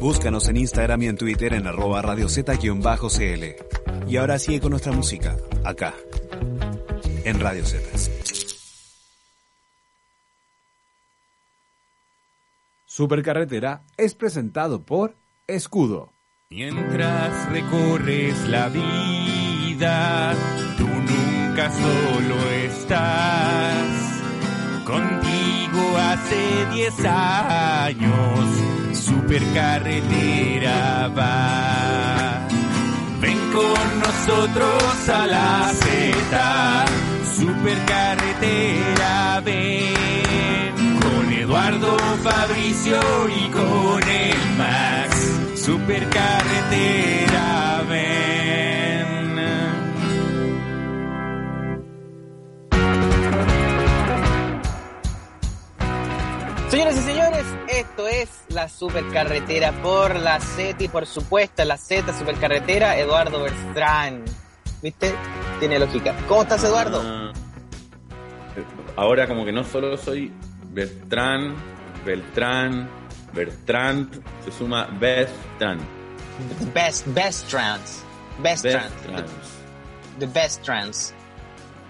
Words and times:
Búscanos 0.00 0.48
en 0.48 0.56
Instagram 0.56 1.02
y 1.02 1.08
en 1.08 1.16
Twitter 1.16 1.52
en 1.52 1.66
arroba 1.66 2.00
radio 2.00 2.26
Z-cl. 2.26 3.44
Y 4.08 4.16
ahora 4.16 4.38
sigue 4.38 4.58
con 4.58 4.70
nuestra 4.70 4.92
música, 4.92 5.36
acá, 5.62 5.94
en 7.24 7.38
Radio 7.38 7.66
Z. 7.66 7.86
Supercarretera 12.86 13.82
es 13.98 14.14
presentado 14.14 14.82
por 14.82 15.14
Escudo. 15.46 16.12
Mientras 16.48 17.50
recorres 17.52 18.48
la 18.48 18.68
vida, 18.70 20.34
tú 20.78 20.86
nunca 20.86 21.70
solo 21.70 22.50
estás. 22.64 23.86
Contigo 24.84 25.96
hace 25.98 26.66
10 26.74 27.04
años, 27.04 28.48
supercarretera 29.00 31.08
va. 31.16 32.46
Ven 33.20 33.38
con 33.52 34.00
nosotros 34.00 35.08
a 35.08 35.26
la 35.26 35.72
Z, 35.72 36.84
supercarretera 37.36 39.40
ven. 39.44 40.98
Con 41.00 41.32
Eduardo 41.32 41.96
Fabricio 42.22 43.00
y 43.28 43.48
con 43.50 44.02
el 44.02 44.36
Max, 44.58 45.32
supercarretera 45.56 47.82
ven. 47.88 48.20
Señoras 56.70 56.96
y 56.96 57.00
señores, 57.00 57.44
esto 57.80 58.06
es 58.08 58.28
la 58.48 58.68
supercarretera 58.68 59.72
por 59.82 60.16
la 60.16 60.38
Z 60.40 60.82
y 60.82 60.88
por 60.88 61.06
supuesto 61.06 61.64
la 61.64 61.76
Z 61.76 62.16
supercarretera 62.16 62.98
Eduardo 62.98 63.42
Bertrán. 63.42 64.24
¿Viste? 64.82 65.14
Tiene 65.58 65.78
lógica. 65.78 66.14
¿Cómo 66.28 66.42
estás, 66.42 66.64
Eduardo? 66.64 67.02
Ah, 67.04 67.32
ahora 68.96 69.26
como 69.26 69.44
que 69.44 69.52
no 69.52 69.64
solo 69.64 69.96
soy 69.96 70.32
Beltrán, 70.72 71.54
Beltrán, 72.04 72.88
Bertrand, 73.32 74.22
se 74.44 74.50
suma 74.52 74.86
Beltrán. 74.98 75.78
Best, 76.72 77.06
best 77.08 77.48
trans. 77.48 78.02
Best, 78.42 78.64
trans. 78.66 78.92
Beltrán. 79.06 79.24
The 80.18 80.26
best 80.26 80.62
trans. 80.62 81.14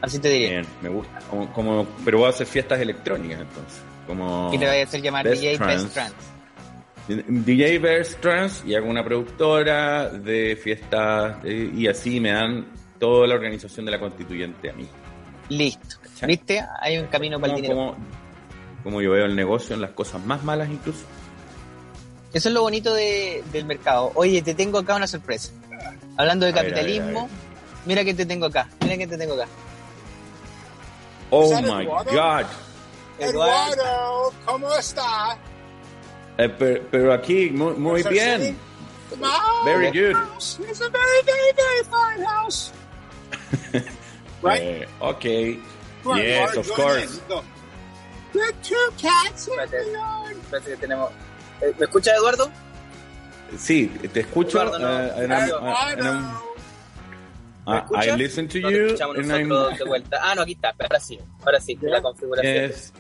Así 0.03 0.19
te 0.19 0.29
diría. 0.29 0.51
Bien, 0.51 0.67
me 0.83 0.89
gusta. 0.89 1.19
Como, 1.29 1.53
como- 1.53 1.87
pero 2.05 2.19
voy 2.19 2.27
a 2.27 2.31
hacer 2.31 2.47
fiestas 2.47 2.81
electrónicas 2.81 3.41
entonces. 3.41 3.81
Como 4.11 4.51
Y 4.53 4.59
te 4.59 4.67
voy 4.67 4.77
a 4.79 4.83
hacer 4.83 5.01
llamar 5.03 5.25
Best 5.25 5.41
DJ 5.41 5.57
Trans. 5.57 5.83
Best 5.85 5.95
Trans. 5.95 6.15
DJ 7.47 7.79
Best 7.79 8.21
Trans 8.21 8.63
y 8.67 8.75
hago 8.75 8.89
una 8.89 9.05
productora 9.05 10.09
de 10.11 10.59
fiestas 10.61 11.37
eh, 11.45 11.71
y 11.75 11.87
así 11.87 12.19
me 12.21 12.33
dan 12.33 12.67
toda 12.99 13.27
la 13.29 13.35
organización 13.37 13.87
de 13.87 13.93
la 13.93 14.01
constituyente 14.01 14.71
a 14.71 14.73
mí. 14.73 14.87
Listo. 15.49 15.97
¿Cachai? 16.03 16.27
¿Viste? 16.29 16.65
Hay 16.81 16.99
un 16.99 17.07
camino 17.07 17.41
para 17.41 17.55
el 17.55 17.63
Como, 17.63 17.73
dinero. 17.73 17.95
como, 17.95 18.07
como 18.83 19.01
yo 19.03 19.13
veo 19.13 19.27
el 19.27 19.37
negocio 19.37 19.75
en 19.77 19.81
las 19.83 19.91
cosas 19.93 20.25
más 20.25 20.43
malas 20.45 20.69
incluso. 20.71 21.05
Eso 22.33 22.49
es 22.49 22.55
lo 22.55 22.63
bonito 22.63 22.93
de- 22.95 23.43
del 23.53 23.65
mercado. 23.65 24.11
Oye, 24.15 24.43
te 24.43 24.55
tengo 24.55 24.79
acá 24.79 24.95
una 24.97 25.07
sorpresa. 25.07 25.53
Hablando 26.17 26.47
de 26.47 26.53
A 26.53 26.55
ver, 26.55 26.61
a 26.61 26.63
ver, 26.63 26.73
capitalismo, 26.75 27.21
a 27.21 27.23
ver. 27.23 27.31
mira 27.87 28.05
que 28.05 28.15
te 28.15 28.27
tengo 28.27 28.47
acá. 28.47 28.69
Mira 28.83 28.97
que 28.97 29.07
te 29.07 29.17
tengo 29.17 29.35
acá. 29.35 29.47
Oh 31.31 31.61
my? 31.63 31.85
God. 31.87 32.47
Eduardo. 33.21 33.73
Eduardo, 33.75 34.33
¿cómo 34.47 34.75
está? 34.75 35.39
Eh, 36.39 36.49
pero, 36.59 36.83
pero 36.91 37.13
aquí 37.13 37.51
muy, 37.51 37.75
muy 37.75 38.03
bien. 38.05 38.57
No, 39.19 39.65
Very 39.65 39.91
the 39.91 39.99
good. 40.09 40.15
house 40.15 40.61
is 40.71 40.81
a 40.81 40.89
very, 40.89 41.23
very, 41.25 41.53
very 41.57 41.85
fine 41.85 42.25
house. 42.27 42.73
right? 44.43 44.63
Eh, 44.63 44.87
okay. 45.01 45.61
On, 46.05 46.17
yes, 46.17 46.51
Eduardo, 46.55 46.61
of 46.61 46.71
course. 46.75 47.21
are 48.41 48.53
two 48.63 48.91
cats 48.97 49.49
in 49.49 49.55
Espérate. 49.55 49.71
the 49.71 49.93
yard. 49.93 50.37
Espérate 50.37 50.65
que 50.71 50.77
tenemos. 50.77 51.11
Eh, 51.61 51.75
¿Me 51.79 51.85
escucha 51.87 52.15
Eduardo? 52.15 52.51
Sí, 53.59 53.89
te 54.13 54.21
escucho. 54.21 54.63
Eduardo, 54.63 54.79
no. 54.79 54.89
eh, 54.89 55.13
and 55.25 55.33
I'm- 55.33 55.43
and 55.43 56.01
I'm- 56.01 56.19
Eduardo. 57.67 57.91
¿Me 57.91 58.07
I- 58.07 58.17
listen 58.17 58.49
to 58.49 58.61
No 58.61 58.71
you. 58.71 58.89
and 59.17 59.31
I'm- 59.31 59.77
de 59.77 59.85
vuelta. 59.85 60.19
Ah, 60.23 60.35
no, 60.35 60.43
aquí 60.43 60.53
está. 60.53 60.73
Ahora 60.79 61.01
sí. 61.01 61.19
Ahora 61.45 61.61
sí. 61.61 61.77
La 61.83 62.01
configuración. 62.01 62.69
Yes, 62.69 62.93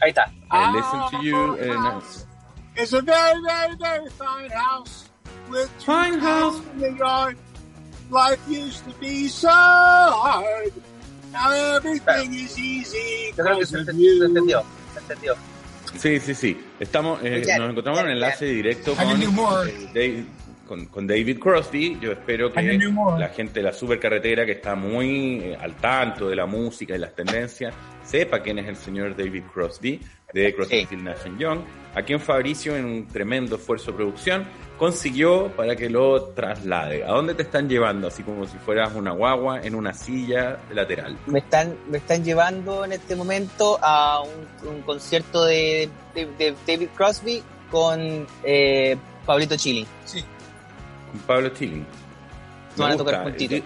Ahí 0.00 0.10
está. 0.10 0.30
I 0.50 0.72
listen 0.76 1.00
to 1.10 1.22
you. 1.22 1.54
and 1.60 1.72
I- 1.86 2.80
It's 2.82 2.92
a 2.92 3.00
very, 3.02 3.40
very, 3.42 3.76
very 3.76 4.08
fine 4.10 4.50
house 4.50 5.08
with 5.50 5.68
two 5.78 5.86
Fine 5.86 6.20
house. 6.20 6.60
in 6.74 6.80
the 6.80 6.96
yard. 6.98 7.36
Life 8.10 8.38
used 8.48 8.84
to 8.84 8.92
be 9.00 9.28
so 9.28 9.48
hard. 9.50 10.72
Now 11.32 11.50
everything 11.76 12.32
is 12.32 12.56
easy 12.58 13.32
Yo 13.36 13.44
creo 13.44 13.58
que 13.58 13.66
se, 13.66 13.76
of 13.78 13.88
ent- 13.88 13.98
you. 13.98 14.18
se 14.20 14.24
entendió. 14.26 14.62
Se 14.94 15.00
entendió. 15.00 15.34
Sí, 15.98 16.20
sí, 16.20 16.34
sí. 16.34 16.64
Estamos, 16.78 17.18
eh, 17.22 17.42
nos 17.58 17.70
encontramos 17.70 18.00
en 18.00 18.06
un 18.06 18.10
ya, 18.12 18.14
enlace 18.14 18.44
directo 18.46 18.94
con, 18.94 19.06
eh, 19.22 19.90
Dave- 19.92 20.24
con, 20.66 20.86
con 20.86 21.06
David 21.06 21.38
Crosby. 21.38 21.98
Yo 22.00 22.12
espero 22.12 22.52
que 22.52 22.62
la 23.18 23.28
gente 23.28 23.54
de 23.60 23.62
la 23.62 23.72
supercarretera 23.72 24.46
que 24.46 24.52
está 24.52 24.74
muy 24.74 25.40
eh, 25.40 25.58
al 25.60 25.74
tanto 25.76 26.28
de 26.28 26.36
la 26.36 26.46
música 26.46 26.94
y 26.94 26.98
las 26.98 27.14
tendencias 27.14 27.74
sepa 28.08 28.40
quién 28.40 28.58
es 28.58 28.66
el 28.66 28.76
señor 28.76 29.14
David 29.16 29.42
Crosby 29.52 30.00
de 30.32 30.54
Crosby, 30.54 30.86
Sí. 30.88 30.96
Nash 30.96 31.18
Young, 31.38 31.60
a 31.94 32.02
quien 32.02 32.20
Fabricio 32.20 32.76
en 32.76 32.84
un 32.84 33.06
tremendo 33.08 33.56
esfuerzo 33.56 33.90
de 33.90 33.96
producción 33.98 34.46
consiguió 34.78 35.48
para 35.56 35.74
que 35.74 35.90
lo 35.90 36.22
traslade. 36.30 37.02
¿A 37.04 37.08
dónde 37.08 37.34
te 37.34 37.42
están 37.42 37.68
llevando? 37.68 38.08
Así 38.08 38.22
como 38.22 38.46
si 38.46 38.56
fueras 38.58 38.94
una 38.94 39.10
guagua 39.12 39.60
en 39.62 39.74
una 39.74 39.92
silla 39.92 40.58
lateral. 40.72 41.16
Me 41.26 41.40
están, 41.40 41.74
me 41.90 41.98
están 41.98 42.22
llevando 42.24 42.84
en 42.84 42.92
este 42.92 43.16
momento 43.16 43.78
a 43.82 44.20
un, 44.22 44.68
un 44.68 44.82
concierto 44.82 45.44
de, 45.44 45.88
de- 46.14 46.26
de 46.38 46.54
David 46.66 46.88
Crosby 46.96 47.42
con 47.70 48.26
eh, 48.44 48.96
Pablito 49.26 49.56
Chili. 49.56 49.86
Sí. 50.04 50.22
Con 51.10 51.20
Pablo 51.22 51.48
Chilling. 51.50 51.84
Me 52.76 52.82
Van 52.84 52.92
a 52.92 52.96
tocar 52.96 53.22
juntitos. 53.24 53.58
Eh, 53.58 53.64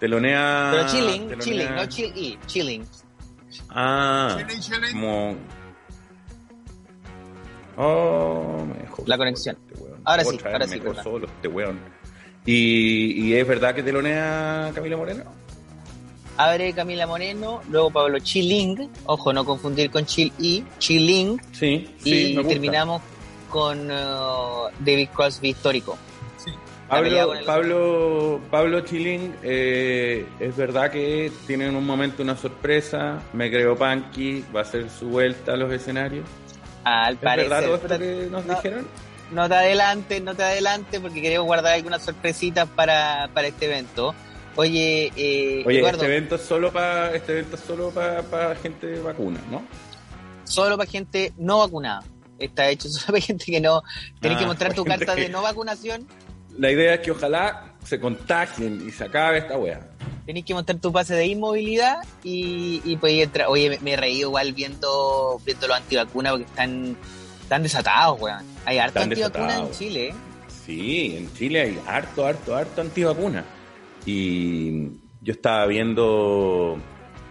Telonea. 0.00 0.68
Pero 0.72 0.86
chilling, 0.88 1.28
telonea- 1.28 1.38
chilling, 1.44 1.74
no 1.74 1.86
chill 1.86 2.12
y, 2.16 2.38
chilling. 2.46 2.86
Ah, 3.70 4.36
Chilling, 4.38 4.60
chilling. 4.60 4.92
como. 4.92 5.36
Oh, 7.76 8.64
me 8.66 8.74
dejó 8.82 9.04
La 9.06 9.16
conexión. 9.16 9.56
este 9.68 9.82
weón. 9.82 10.00
Ahora 10.04 10.24
sí, 10.24 10.34
Otra 10.36 10.52
ahora 10.52 10.66
sí, 10.68 10.80
solo 11.02 11.26
este 11.26 11.48
weón. 11.48 11.78
Y, 12.44 13.26
y 13.28 13.34
es 13.34 13.46
verdad 13.46 13.74
que 13.74 13.82
telonea 13.82 14.70
Camila 14.74 14.96
Moreno. 14.96 15.24
Abre 16.36 16.72
Camila 16.72 17.06
Moreno, 17.06 17.60
luego 17.68 17.90
Pablo 17.90 18.18
Chilling, 18.20 18.88
ojo, 19.06 19.32
no 19.32 19.44
confundir 19.44 19.90
con 19.90 20.06
Chill 20.06 20.32
y, 20.38 20.64
Chilling, 20.78 21.40
Sí, 21.52 21.92
sí, 21.98 22.26
y 22.30 22.36
me 22.36 22.42
gusta. 22.42 22.48
terminamos 22.50 23.02
con 23.50 23.90
uh, 23.90 24.68
David 24.78 25.08
Crosby 25.14 25.48
histórico. 25.50 25.98
Pablo, 26.88 27.32
Pablo, 27.44 28.40
Pablo 28.50 28.80
Chilling, 28.80 29.34
eh, 29.42 30.26
es 30.40 30.56
verdad 30.56 30.90
que 30.90 31.30
tiene 31.46 31.66
en 31.66 31.76
un 31.76 31.84
momento 31.86 32.22
una 32.22 32.36
sorpresa. 32.36 33.20
Me 33.34 33.50
creo 33.50 33.76
Punky, 33.76 34.44
va 34.54 34.60
a 34.60 34.62
hacer 34.62 34.88
su 34.90 35.08
vuelta 35.08 35.52
a 35.52 35.56
los 35.56 35.70
escenarios. 35.72 36.24
Al 36.84 37.14
¿Es 37.14 37.20
verdad 37.20 37.46
parecer. 37.48 37.64
todo 37.64 37.74
esto 37.76 37.98
que 37.98 38.28
nos 38.30 38.46
no. 38.46 38.54
dijeron? 38.54 38.86
No 39.30 39.46
te 39.48 39.54
adelantes, 39.56 40.22
no 40.22 40.34
te 40.34 40.42
adelantes, 40.42 41.00
porque 41.00 41.20
queremos 41.20 41.46
guardar 41.46 41.74
algunas 41.74 42.02
sorpresitas 42.02 42.66
para, 42.74 43.28
para 43.34 43.48
este 43.48 43.66
evento. 43.66 44.14
Oye, 44.56 45.12
eh, 45.14 45.62
Oye, 45.66 45.80
Eduardo, 45.80 45.98
este 46.02 46.06
evento 46.16 46.34
es 46.36 46.40
solo 46.42 46.72
para 46.72 47.14
este 47.14 47.32
evento 47.32 47.56
es 47.56 47.62
solo 47.62 47.90
para 47.90 48.56
gente 48.56 48.98
vacuna, 49.00 49.38
¿no? 49.50 49.62
solo 50.44 50.78
para 50.78 50.90
gente 50.90 51.34
no 51.36 51.58
vacunada. 51.58 52.02
Está 52.38 52.70
hecho 52.70 52.88
solo 52.88 53.06
para 53.08 53.20
gente 53.20 53.44
que 53.44 53.60
no. 53.60 53.82
Tenés 54.20 54.38
Ah, 54.38 54.40
que 54.40 54.46
mostrar 54.46 54.72
tu 54.74 54.84
carta 54.86 55.14
de 55.14 55.26
que- 55.26 55.28
no 55.28 55.42
vacunación. 55.42 56.06
La 56.58 56.70
idea 56.70 56.94
es 56.94 57.00
que 57.00 57.10
ojalá 57.12 57.72
se 57.84 57.98
contagien 58.00 58.86
y 58.86 58.90
se 58.90 59.04
acabe 59.04 59.38
esta 59.38 59.56
wea. 59.56 59.80
Tenés 60.26 60.44
que 60.44 60.52
mostrar 60.52 60.78
tu 60.78 60.92
pase 60.92 61.14
de 61.14 61.26
inmovilidad 61.26 61.98
y, 62.22 62.82
y 62.84 62.96
pues 62.96 63.14
entrar. 63.22 63.48
Oye, 63.48 63.70
me, 63.70 63.78
me 63.78 63.96
reí 63.96 64.20
igual 64.20 64.52
viendo, 64.52 65.40
viendo 65.46 65.66
los 65.68 65.76
antivacunas 65.76 66.32
porque 66.32 66.44
están, 66.46 66.96
están 67.40 67.62
desatados, 67.62 68.20
weón. 68.20 68.44
Hay 68.66 68.78
harto 68.78 68.98
Están 68.98 69.10
antivacunas 69.12 69.60
en. 69.60 69.70
Chile, 69.70 70.08
¿eh? 70.08 70.14
Sí, 70.66 71.16
en 71.16 71.32
Chile 71.32 71.60
hay 71.62 71.80
harto, 71.86 72.26
harto, 72.26 72.54
harto 72.54 72.80
antivacuna. 72.82 73.44
Y 74.04 74.88
yo 75.22 75.32
estaba 75.32 75.64
viendo. 75.66 76.76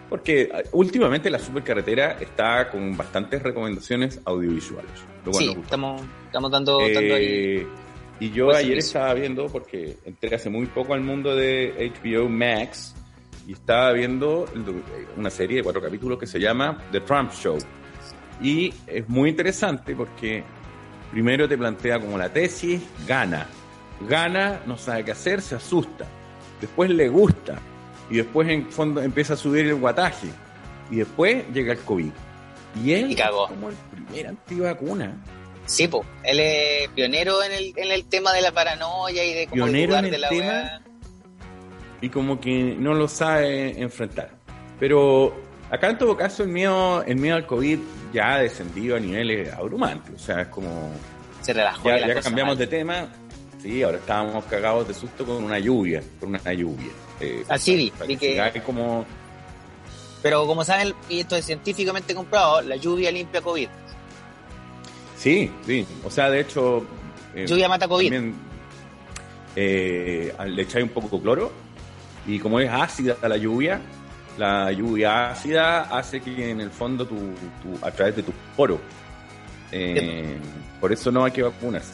Porque 0.09 0.49
ah, 0.53 0.61
últimamente 0.71 1.29
la 1.29 1.37
supercarretera 1.37 2.13
está 2.19 2.69
con 2.71 2.95
bastantes 2.97 3.43
recomendaciones 3.43 4.19
audiovisuales. 4.25 4.91
Lo 5.25 5.31
cual 5.31 5.43
Sí, 5.43 5.47
nos 5.47 5.55
gusta. 5.57 5.67
estamos, 5.67 6.01
estamos 6.25 6.51
dando, 6.51 6.79
dando 6.79 7.13
ahí. 7.15 7.67
Y 8.19 8.31
yo 8.31 8.45
buen 8.45 8.57
ayer 8.57 8.77
estaba 8.77 9.13
viendo, 9.13 9.47
porque 9.47 9.97
entré 10.05 10.35
hace 10.35 10.49
muy 10.49 10.65
poco 10.65 10.93
al 10.93 11.01
mundo 11.01 11.35
de 11.35 11.91
HBO 12.01 12.27
Max, 12.29 12.95
y 13.47 13.53
estaba 13.53 13.93
viendo 13.93 14.45
una 15.15 15.29
serie 15.29 15.57
de 15.57 15.63
cuatro 15.63 15.81
capítulos 15.81 16.19
que 16.19 16.27
se 16.27 16.39
llama 16.39 16.83
The 16.91 16.99
Trump 17.01 17.31
Show. 17.31 17.57
Y 18.41 18.73
es 18.85 19.07
muy 19.07 19.29
interesante 19.29 19.95
porque 19.95 20.43
primero 21.11 21.47
te 21.47 21.57
plantea 21.57 21.99
como 21.99 22.17
la 22.17 22.31
tesis, 22.31 22.81
gana. 23.07 23.47
Gana, 24.01 24.61
no 24.65 24.77
sabe 24.77 25.05
qué 25.05 25.11
hacer, 25.11 25.41
se 25.41 25.55
asusta. 25.55 26.05
Después 26.59 26.89
le 26.89 27.07
gusta. 27.07 27.59
Y 28.09 28.17
después 28.17 28.49
en 28.49 28.69
fondo 28.69 29.01
empieza 29.01 29.33
a 29.33 29.37
subir 29.37 29.65
el 29.65 29.75
guataje. 29.75 30.27
Y 30.91 30.97
después 30.97 31.45
llega 31.53 31.71
el 31.71 31.79
COVID. 31.79 32.11
Y 32.83 32.91
él 32.91 33.11
Y 33.11 33.15
como 33.15 33.69
el 33.69 33.75
primer 33.91 34.27
antivacuna. 34.27 35.15
Sí, 35.67 35.87
po. 35.87 36.03
Él 36.23 36.39
es 36.39 36.87
pionero 36.89 37.43
en 37.43 37.51
el, 37.51 37.73
en 37.75 37.91
el 37.91 38.05
tema 38.05 38.33
de 38.33 38.41
la 38.41 38.51
paranoia 38.51 39.23
y 39.23 39.33
de 39.33 39.47
cómo 39.47 39.65
Pionero 39.65 39.95
en 39.97 40.09
de 40.09 40.15
el 40.15 40.21
la 40.21 40.29
tema. 40.29 40.81
y 42.01 42.09
como 42.09 42.39
que 42.39 42.75
no 42.79 42.93
lo 42.93 43.07
sabe 43.07 43.79
enfrentar. 43.79 44.31
Pero 44.79 45.35
acá 45.69 45.89
en 45.89 45.97
todo 45.97 46.15
caso 46.17 46.43
el 46.43 46.49
miedo, 46.49 47.03
el 47.03 47.17
miedo 47.17 47.35
al 47.35 47.45
COVID 47.45 47.79
ya 48.13 48.35
ha 48.35 48.39
descendido 48.39 48.95
a 48.95 48.99
niveles 48.99 49.53
abrumantes. 49.53 50.15
O 50.15 50.19
sea, 50.19 50.41
es 50.41 50.47
como 50.47 50.91
Se 51.41 51.51
relajó. 51.53 51.89
ya, 51.89 52.19
cambiamos 52.21 52.53
mal. 52.55 52.57
de 52.57 52.67
tema. 52.67 53.07
Sí, 53.61 53.83
ahora 53.83 53.97
estábamos 53.97 54.45
cagados 54.45 54.87
de 54.87 54.93
susto 54.93 55.25
con 55.25 55.43
una 55.43 55.59
lluvia, 55.59 56.01
con 56.19 56.29
una 56.29 56.53
lluvia. 56.53 56.91
Eh, 57.19 57.43
Así 57.49 57.75
vi, 57.75 57.89
para 57.91 58.05
vi 58.05 58.15
que 58.15 58.51
que- 58.53 58.61
como 58.61 59.03
Pero 60.21 60.45
como 60.45 60.63
saben, 60.63 60.93
y 61.09 61.19
esto 61.21 61.35
es 61.35 61.45
científicamente 61.45 62.13
comprobado, 62.15 62.61
la 62.61 62.75
lluvia 62.75 63.11
limpia 63.11 63.41
COVID. 63.41 63.67
Sí, 65.17 65.51
sí. 65.65 65.85
O 66.03 66.11
sea, 66.11 66.29
de 66.29 66.41
hecho. 66.41 66.85
eh, 67.35 67.45
Lluvia 67.47 67.67
mata 67.67 67.87
COVID. 67.87 68.11
también, 68.11 68.35
eh, 69.55 70.33
le 70.47 70.61
echáis 70.61 70.83
un 70.83 70.89
poco 70.91 71.17
de 71.17 71.21
cloro 71.23 71.51
y 72.25 72.39
como 72.39 72.59
es 72.59 72.69
ácida 72.69 73.17
la 73.27 73.37
lluvia, 73.37 73.81
la 74.37 74.71
lluvia 74.71 75.31
ácida 75.31 75.81
hace 75.83 76.21
que 76.21 76.51
en 76.51 76.61
el 76.61 76.69
fondo 76.69 77.07
tu, 77.07 77.15
tu- 77.15 77.85
a 77.85 77.91
través 77.91 78.15
de 78.17 78.23
tus 78.23 78.35
poros. 78.55 78.79
eh, 79.71 80.37
por 80.79 80.93
eso 80.93 81.11
no 81.11 81.25
hay 81.25 81.31
que 81.31 81.41
vacunarse. 81.41 81.93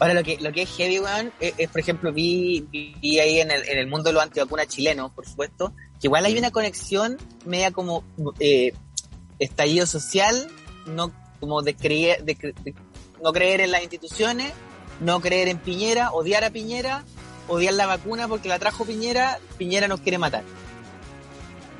Ahora, 0.00 0.14
lo 0.14 0.22
que, 0.24 0.38
lo 0.40 0.50
que 0.50 0.62
es 0.62 0.70
heavy, 0.76 0.98
weón, 0.98 1.30
es, 1.40 1.54
es, 1.58 1.68
por 1.68 1.80
ejemplo, 1.80 2.12
vi, 2.12 2.66
vi, 2.70 2.96
vi 3.00 3.18
ahí 3.20 3.38
en 3.40 3.50
el, 3.50 3.62
en 3.68 3.78
el 3.78 3.86
mundo 3.86 4.08
de 4.08 4.14
los 4.14 4.22
antivacunas 4.22 4.66
chilenos, 4.66 5.12
por 5.12 5.26
supuesto, 5.26 5.72
que 6.00 6.06
igual 6.08 6.24
hay 6.24 6.36
una 6.38 6.50
conexión 6.50 7.18
media 7.44 7.70
como 7.70 8.02
eh, 8.40 8.72
estallido 9.38 9.86
social, 9.86 10.48
no 10.86 11.12
como 11.40 11.62
de 11.62 11.74
creer, 11.74 12.24
de, 12.24 12.36
cre- 12.36 12.54
de 12.62 12.74
no 13.22 13.32
creer 13.32 13.60
en 13.62 13.70
las 13.72 13.82
instituciones, 13.82 14.52
no 15.00 15.20
creer 15.20 15.48
en 15.48 15.58
Piñera, 15.58 16.12
odiar 16.12 16.44
a 16.44 16.50
Piñera, 16.50 17.04
odiar 17.48 17.74
la 17.74 17.86
vacuna 17.86 18.28
porque 18.28 18.48
la 18.48 18.58
trajo 18.58 18.84
Piñera, 18.84 19.38
Piñera 19.58 19.88
nos 19.88 20.00
quiere 20.00 20.18
matar. 20.18 20.44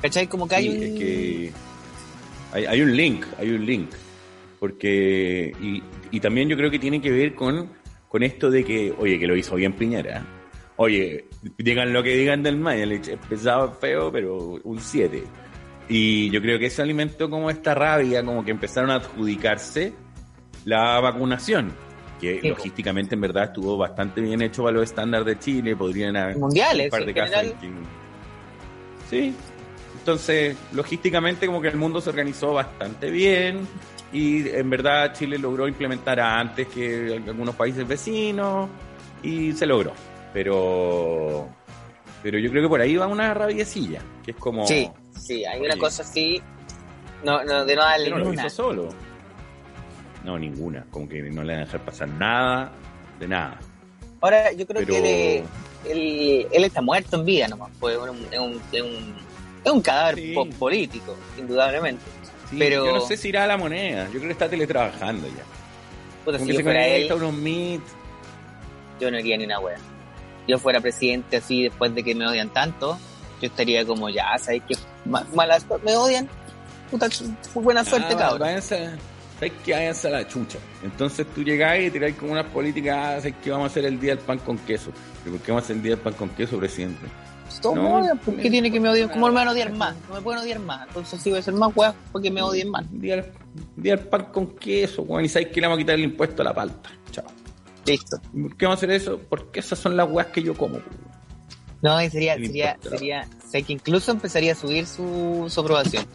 ¿Cachai? 0.01 0.27
Como 0.27 0.47
que 0.47 0.55
hay 0.55 0.63
Sí, 0.63 0.69
un... 0.77 0.83
es 0.83 0.99
que 0.99 1.51
hay, 2.53 2.65
hay 2.65 2.81
un 2.81 2.95
link, 2.95 3.25
hay 3.37 3.49
un 3.51 3.65
link. 3.65 3.89
Porque, 4.59 5.53
y, 5.61 5.81
y 6.15 6.19
también 6.19 6.47
yo 6.49 6.55
creo 6.57 6.69
que 6.69 6.77
tiene 6.79 7.01
que 7.01 7.09
ver 7.11 7.33
con, 7.33 7.71
con 8.07 8.21
esto 8.23 8.51
de 8.51 8.63
que, 8.63 8.93
oye, 8.97 9.17
que 9.19 9.25
lo 9.27 9.35
hizo 9.35 9.55
bien 9.55 9.73
Piñera. 9.73 10.25
Oye, 10.77 11.25
digan 11.57 11.93
lo 11.93 12.01
que 12.03 12.15
digan 12.15 12.41
del 12.43 12.57
Mañalich, 12.57 13.07
es 13.07 13.17
pesado, 13.27 13.71
feo, 13.73 14.11
pero 14.11 14.59
un 14.63 14.79
7. 14.79 15.23
Y 15.89 16.29
yo 16.29 16.41
creo 16.41 16.57
que 16.57 16.67
eso 16.67 16.81
alimentó 16.81 17.29
como 17.29 17.49
esta 17.49 17.73
rabia, 17.75 18.23
como 18.23 18.45
que 18.45 18.51
empezaron 18.51 18.91
a 18.91 18.95
adjudicarse 18.95 19.93
la 20.65 20.99
vacunación, 20.99 21.71
que 22.19 22.39
logísticamente 22.43 23.15
en 23.15 23.21
verdad 23.21 23.45
estuvo 23.45 23.77
bastante 23.77 24.21
bien 24.21 24.41
hecho 24.41 24.63
para 24.63 24.75
los 24.75 24.83
estándares 24.83 25.25
de 25.25 25.39
Chile, 25.39 25.75
podrían 25.75 26.15
haber 26.15 26.37
Mundiales, 26.37 26.85
un 26.85 26.91
par 26.91 27.05
de 27.05 27.13
casos 27.13 27.35
general. 27.35 27.57
en 27.63 27.73
que- 27.73 27.89
Sí. 29.09 29.35
Entonces, 29.99 30.55
logísticamente 30.73 31.45
como 31.45 31.61
que 31.61 31.67
el 31.67 31.77
mundo 31.77 31.99
se 32.01 32.09
organizó 32.09 32.53
bastante 32.53 33.11
bien 33.11 33.67
y 34.13 34.47
en 34.49 34.69
verdad 34.69 35.13
Chile 35.13 35.37
logró 35.37 35.67
implementar 35.67 36.19
antes 36.19 36.67
que 36.67 37.21
algunos 37.27 37.53
países 37.55 37.87
vecinos 37.87 38.69
y 39.21 39.51
se 39.53 39.65
logró. 39.65 39.91
Pero 40.33 41.49
pero 42.23 42.37
yo 42.39 42.49
creo 42.51 42.63
que 42.63 42.69
por 42.69 42.81
ahí 42.81 42.95
va 42.95 43.07
una 43.07 43.33
rabiecilla, 43.33 44.01
que 44.23 44.31
es 44.31 44.37
como 44.37 44.65
Sí, 44.67 44.89
sí, 45.17 45.43
hay 45.45 45.59
una 45.61 45.77
cosa 45.77 46.03
así, 46.03 46.41
no, 47.23 47.43
no, 47.43 47.65
de 47.65 47.75
no 47.75 47.81
darle 47.83 48.09
no 48.09 48.17
lo 48.19 48.33
hizo 48.33 48.49
solo. 48.49 48.89
No, 50.23 50.37
ninguna, 50.37 50.85
como 50.91 51.09
que 51.09 51.21
no 51.23 51.43
le 51.43 51.53
van 51.53 51.63
a 51.63 51.65
dejar 51.65 51.81
pasar 51.81 52.07
nada 52.09 52.71
de 53.19 53.27
nada. 53.27 53.59
Ahora, 54.21 54.51
yo 54.51 54.67
creo 54.67 54.81
Pero- 54.85 54.93
que 55.03 55.37
él, 55.39 55.43
él, 55.89 56.47
él 56.51 56.63
está 56.63 56.81
muerto 56.81 57.15
en 57.17 57.25
vida 57.25 57.47
nomás, 57.47 57.71
pues 57.79 57.95
es 57.97 58.01
un, 58.09 58.17
es 58.31 58.39
un, 58.39 58.61
es 58.71 58.81
un, 58.81 59.15
es 59.63 59.71
un 59.71 59.81
cadáver 59.81 60.15
Sí. 60.15 60.35
político, 60.59 61.15
indudablemente. 61.39 62.03
Sí, 62.51 62.57
Pero- 62.59 62.85
yo 62.85 62.91
no 62.91 63.01
sé 63.01 63.17
si 63.17 63.29
irá 63.29 63.45
a 63.45 63.47
la 63.47 63.57
moneda, 63.57 64.05
yo 64.05 64.11
creo 64.19 64.23
que 64.27 64.31
está 64.33 64.47
teletrabajando 64.49 65.27
ya. 65.27 65.43
Puta, 66.23 66.37
si 66.37 66.47
yo 66.47 66.53
se 66.57 66.63
fuera 66.63 66.85
él, 66.85 67.11
unos 67.13 67.33
meet. 67.33 67.81
yo 68.99 69.09
no 69.09 69.17
haría 69.17 69.37
ni 69.37 69.45
una 69.45 69.59
wea. 69.59 69.77
Yo 70.47 70.57
fuera 70.57 70.79
presidente 70.81 71.37
así 71.37 71.63
después 71.63 71.93
de 71.95 72.03
que 72.03 72.15
me 72.15 72.27
odian 72.27 72.49
tanto, 72.49 72.97
yo 73.41 73.47
estaría 73.47 73.85
como, 73.85 74.09
ya, 74.09 74.37
¿sabes 74.37 74.61
qué? 74.67 74.75
Ma- 75.05 75.25
Malas, 75.35 75.65
me 75.85 75.95
odian. 75.95 76.27
Puta, 76.89 77.07
buena 77.55 77.83
suerte, 77.85 78.13
Ah, 78.15 78.17
cabrón. 78.17 78.39
váyanse- 78.41 78.89
¿Sabes 79.35 79.53
que 79.65 79.73
váyanse 79.73 80.07
a 80.07 80.11
la 80.11 80.27
chucha? 80.27 80.59
Entonces 80.83 81.25
tú 81.33 81.41
llegás 81.43 81.79
y 81.79 81.89
tiráis 81.89 82.15
como 82.15 82.33
unas 82.33 82.45
políticas, 82.47 82.97
ah, 82.99 83.15
¿sabes 83.17 83.35
que 83.43 83.49
vamos 83.49 83.65
a 83.65 83.71
hacer 83.71 83.85
el 83.85 83.99
día 83.99 84.15
del 84.15 84.23
pan 84.25 84.37
con 84.39 84.57
queso? 84.59 84.91
¿Y 85.25 85.29
por 85.29 85.39
qué 85.39 85.51
vamos 85.51 85.63
a 85.63 85.65
hacer 85.65 85.75
el 85.77 85.81
día 85.83 85.91
del 85.91 85.99
pan 85.99 86.13
con 86.13 86.29
queso, 86.29 86.57
presidente? 86.59 87.05
Todos 87.61 87.75
me 87.75 87.81
no, 87.83 87.95
odian, 87.99 88.17
¿por 88.19 88.35
qué 88.35 88.43
me- 88.43 88.49
tiene 88.49 88.71
que 88.71 88.79
me 88.79 88.89
odiar? 88.89 89.11
¿Cómo 89.11 89.27
me 89.27 89.33
van 89.33 89.47
a 89.47 89.51
odiar 89.51 89.71
más? 89.73 89.95
No 90.09 90.15
me 90.15 90.21
pueden 90.21 90.41
odiar 90.41 90.59
más. 90.59 90.87
Entonces 90.87 91.21
sí 91.21 91.29
voy 91.31 91.39
a 91.39 91.41
ser 91.41 91.53
más 91.53 91.71
weá 91.75 91.93
porque 92.11 92.29
me 92.31 92.41
odien 92.41 92.69
más. 92.69 92.85
Día 92.91 93.23
del 93.75 93.99
pan 93.99 94.25
con 94.31 94.55
queso, 94.55 95.01
weón, 95.03 95.25
y 95.25 95.29
sabes 95.29 95.47
que 95.49 95.59
le 95.59 95.67
vamos 95.67 95.77
a 95.77 95.81
quitar 95.81 95.95
el 95.95 96.03
impuesto 96.03 96.41
a 96.43 96.45
la 96.45 96.53
palta. 96.53 96.89
Chao. 97.11 97.25
Listo. 97.85 98.17
¿Y 98.33 98.41
¿Por 98.43 98.57
qué 98.57 98.65
vamos 98.65 98.77
a 98.77 98.79
hacer 98.79 98.91
eso? 98.91 99.19
Porque 99.29 99.59
esas 99.59 99.79
son 99.79 99.97
las 99.97 100.09
weas 100.09 100.27
que 100.27 100.43
yo 100.43 100.53
como. 100.55 100.79
No, 101.81 102.01
y 102.01 102.09
sería, 102.09 102.35
El 102.35 102.45
sería, 102.45 102.77
sería, 102.81 103.27
sé 103.49 103.63
que 103.63 103.73
incluso 103.73 104.11
empezaría 104.11 104.51
a 104.53 104.55
subir 104.55 104.85
su, 104.85 105.47
su 105.49 105.59
aprobación. 105.61 106.05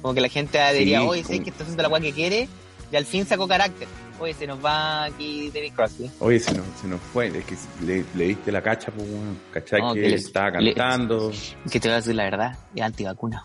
Como 0.00 0.14
que 0.14 0.20
la 0.20 0.28
gente 0.28 0.58
diría, 0.74 1.00
Sí, 1.00 1.06
oye, 1.06 1.22
sé 1.24 1.40
que 1.40 1.50
está 1.50 1.62
haciendo 1.62 1.82
la 1.84 1.88
weá 1.88 2.00
que 2.00 2.12
quiere, 2.12 2.48
y 2.90 2.96
al 2.96 3.04
fin 3.04 3.24
sacó 3.24 3.46
carácter. 3.46 3.86
Oye, 4.18 4.34
se 4.34 4.46
nos 4.48 4.64
va 4.64 5.04
aquí 5.04 5.50
David 5.54 5.72
Crosby. 5.74 6.10
Oye, 6.18 6.38
se 6.40 6.52
nos, 6.54 6.66
se 6.80 6.88
nos 6.88 7.00
fue, 7.00 7.28
es 7.28 7.44
que 7.44 7.56
le, 7.84 8.04
le 8.16 8.24
diste 8.28 8.50
la 8.50 8.62
cacha, 8.62 8.90
pues, 8.90 9.08
weón. 9.08 9.38
¿Cachai? 9.52 9.80
No, 9.80 9.94
que 9.94 10.02
que 10.02 10.08
le- 10.08 10.14
estaba 10.16 10.60
le- 10.60 10.74
cantando. 10.74 11.30
Que 11.70 11.78
te 11.80 11.88
voy 11.88 11.92
a 11.92 11.96
decir 11.96 12.14
la 12.16 12.24
verdad, 12.24 12.58
es 12.74 12.82
antivacuna. 12.82 13.44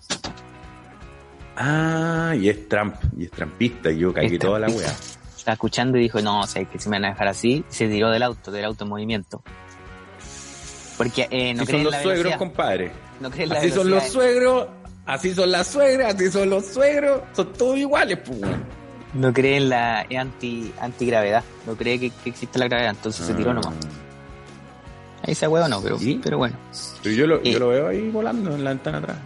Ah, 1.56 2.34
y 2.40 2.50
es 2.50 2.68
Trump, 2.70 2.96
y 3.18 3.26
es 3.26 3.32
trampista, 3.32 3.92
y 3.92 4.00
yo 4.00 4.14
Es 4.16 4.40
toda 4.40 4.60
la 4.60 4.68
trampista. 4.68 4.96
Estaba 5.48 5.54
escuchando 5.56 5.98
y 5.98 6.02
dijo, 6.02 6.22
no, 6.22 6.46
sé 6.46 6.66
que 6.66 6.78
si 6.78 6.90
me 6.90 6.98
van 6.98 7.06
a 7.06 7.10
dejar 7.12 7.30
así, 7.30 7.64
se 7.70 7.88
tiró 7.88 8.10
del 8.10 8.22
auto, 8.22 8.52
del 8.52 8.66
auto 8.66 8.84
en 8.84 8.90
movimiento. 8.90 9.42
Porque 10.98 11.26
eh, 11.32 11.54
no 11.54 11.64
así 11.64 11.68
creen 11.72 11.84
son 11.86 11.86
los 11.86 11.94
la 11.94 12.04
suegros, 12.04 12.36
compadre. 12.36 12.92
No 13.22 13.30
creen 13.32 13.44
en 13.44 13.50
la 13.54 13.60
Así 13.62 13.72
son 13.72 13.90
los 13.90 14.04
suegros, 14.10 14.68
así 15.06 15.34
son 15.34 15.50
las 15.50 15.68
suegras, 15.68 16.16
así 16.16 16.30
son 16.30 16.50
los 16.50 16.66
suegros, 16.66 17.22
son 17.34 17.54
todos 17.54 17.78
iguales, 17.78 18.20
pues. 18.26 18.42
No 19.14 19.32
cree 19.32 19.56
en 19.56 19.70
la 19.70 20.06
anti, 20.20 20.74
antigravedad. 20.82 21.46
No 21.66 21.76
cree 21.78 21.98
que, 21.98 22.10
que 22.10 22.30
existe 22.30 22.60
la 22.60 22.68
gravedad, 22.68 22.90
entonces 22.90 23.26
se 23.26 23.34
tiró 23.34 23.54
nomás. 23.54 23.74
Ahí 25.24 25.34
se 25.34 25.48
huevo 25.48 25.70
no, 25.70 25.82
pero, 25.82 25.98
¿Sí? 25.98 26.20
pero 26.22 26.40
bueno. 26.40 26.58
Pero 27.04 27.16
yo 27.16 27.26
lo, 27.26 27.38
Eh. 27.38 27.52
yo 27.54 27.60
lo 27.60 27.70
veo 27.70 27.88
ahí 27.88 28.10
volando 28.10 28.54
en 28.54 28.66
la 28.66 28.72
ventana 28.72 28.98
atrás. 28.98 29.18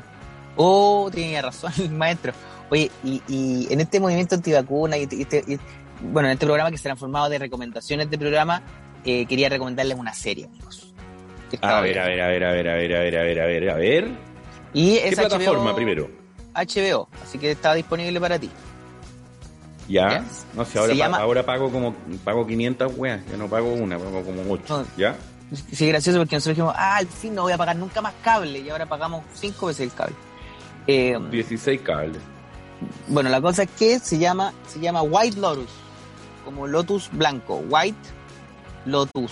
Oh, 0.55 1.09
tenía 1.11 1.41
razón 1.41 1.73
el 1.79 1.89
maestro. 1.93 2.31
Oye, 2.69 2.91
y, 3.03 3.21
y 3.27 3.67
en 3.73 3.81
este 3.81 3.99
movimiento 3.99 4.35
antivacuna, 4.35 4.97
y, 4.97 5.03
y 5.11 5.27
y- 5.53 5.59
bueno, 6.01 6.27
en 6.29 6.33
este 6.33 6.45
programa 6.45 6.71
que 6.71 6.77
se 6.77 6.87
ha 6.87 6.91
transformado 6.91 7.29
de 7.29 7.39
recomendaciones 7.39 8.09
de 8.09 8.17
programa, 8.17 8.61
eh, 9.05 9.25
quería 9.25 9.49
recomendarles 9.49 9.97
una 9.97 10.13
serie, 10.13 10.45
amigos. 10.45 10.93
A 11.61 11.81
ver, 11.81 11.99
a 11.99 12.05
ver, 12.07 12.21
a 12.21 12.27
ver, 12.27 12.43
a 12.45 12.51
ver, 12.53 12.67
a 12.69 12.73
ver, 12.75 12.95
a 12.95 12.99
ver, 13.01 13.17
a 13.17 13.23
ver, 13.23 13.39
a 13.41 13.45
ver, 13.45 13.69
a 13.69 13.75
ver. 13.75 14.11
Y 14.73 14.95
¿Qué 14.95 15.09
es 15.09 15.15
plataforma 15.15 15.71
HBO, 15.71 15.75
primero? 15.75 16.09
HBO, 16.53 17.09
así 17.23 17.37
que 17.37 17.51
está 17.51 17.73
disponible 17.73 18.19
para 18.21 18.39
ti. 18.39 18.49
Ya. 19.87 20.23
No 20.53 20.63
sé, 20.63 20.79
ahora, 20.79 20.93
Se 20.93 20.99
pa- 20.99 21.05
llama- 21.05 21.17
ahora 21.17 21.43
pago 21.45 21.69
como 21.71 21.93
pago 22.23 22.47
500 22.47 22.93
weas, 22.95 23.21
ya 23.29 23.37
no 23.37 23.47
pago 23.49 23.73
una, 23.73 23.97
pago 23.97 24.23
como 24.23 24.43
8. 24.49 24.77
No. 24.79 24.85
¿Ya? 24.97 25.15
Sí, 25.73 25.87
gracioso 25.89 26.19
porque 26.19 26.35
nosotros 26.37 26.55
dijimos, 26.55 26.73
ah, 26.77 26.95
al 26.97 27.07
fin 27.07 27.35
no 27.35 27.41
voy 27.41 27.51
a 27.51 27.57
pagar 27.57 27.75
nunca 27.75 27.99
más 28.01 28.13
cable, 28.23 28.59
y 28.59 28.69
ahora 28.69 28.85
pagamos 28.85 29.23
cinco 29.33 29.65
veces 29.67 29.81
el 29.89 29.93
cable. 29.93 30.15
Eh, 30.87 31.17
16 31.29 31.81
cables. 31.81 32.21
Bueno, 33.07 33.29
la 33.29 33.41
cosa 33.41 33.63
es 33.63 33.69
que 33.77 33.99
se 33.99 34.17
llama, 34.17 34.53
se 34.67 34.79
llama 34.79 35.01
White 35.01 35.37
Lotus, 35.39 35.69
como 36.45 36.67
Lotus 36.67 37.09
blanco, 37.11 37.63
White 37.69 37.97
Lotus. 38.85 39.31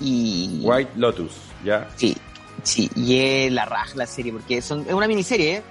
Y 0.00 0.60
White 0.62 0.90
Lotus, 0.96 1.32
¿ya? 1.64 1.88
sí, 1.96 2.16
sí, 2.62 2.90
y 2.96 3.18
es 3.18 3.52
la 3.52 3.64
raja 3.64 3.92
la 3.94 4.06
serie, 4.06 4.32
porque 4.32 4.60
son, 4.60 4.80
es 4.86 4.92
una 4.92 5.06
miniserie, 5.06 5.56
¿eh? 5.58 5.62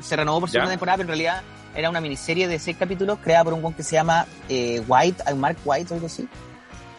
se 0.00 0.16
renovó 0.16 0.40
por 0.40 0.50
segunda 0.50 0.66
Ya. 0.68 0.72
temporada, 0.74 0.96
pero 0.98 1.04
en 1.04 1.08
realidad 1.18 1.42
era 1.74 1.88
una 1.90 2.00
miniserie 2.02 2.46
de 2.46 2.58
seis 2.58 2.76
capítulos 2.76 3.18
creada 3.22 3.44
por 3.44 3.54
un 3.54 3.62
güey 3.62 3.74
que 3.74 3.82
se 3.82 3.96
llama 3.96 4.26
eh, 4.50 4.82
White, 4.86 5.22
eh, 5.26 5.34
Mark 5.34 5.56
White 5.64 5.92
o 5.92 5.94
algo 5.94 6.06
así. 6.06 6.28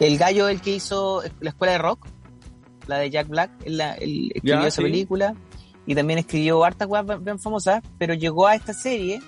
El 0.00 0.18
gallo 0.18 0.48
el 0.48 0.60
que 0.60 0.72
hizo 0.74 1.22
la 1.40 1.50
escuela 1.50 1.72
de 1.72 1.78
rock, 1.78 2.04
la 2.88 2.98
de 2.98 3.10
Jack 3.10 3.28
Black, 3.28 3.50
él, 3.64 3.76
la- 3.78 3.94
él 3.94 4.32
escribió 4.34 4.60
Ya, 4.62 4.66
esa 4.66 4.76
sí. 4.76 4.82
película 4.82 5.34
y 5.86 5.94
también 5.94 6.18
escribió 6.18 6.64
hartas 6.64 6.88
bien- 6.88 7.24
bien 7.24 7.38
famosas, 7.38 7.80
pero 7.96 8.12
llegó 8.14 8.48
a 8.48 8.56
esta 8.56 8.74
serie 8.74 9.20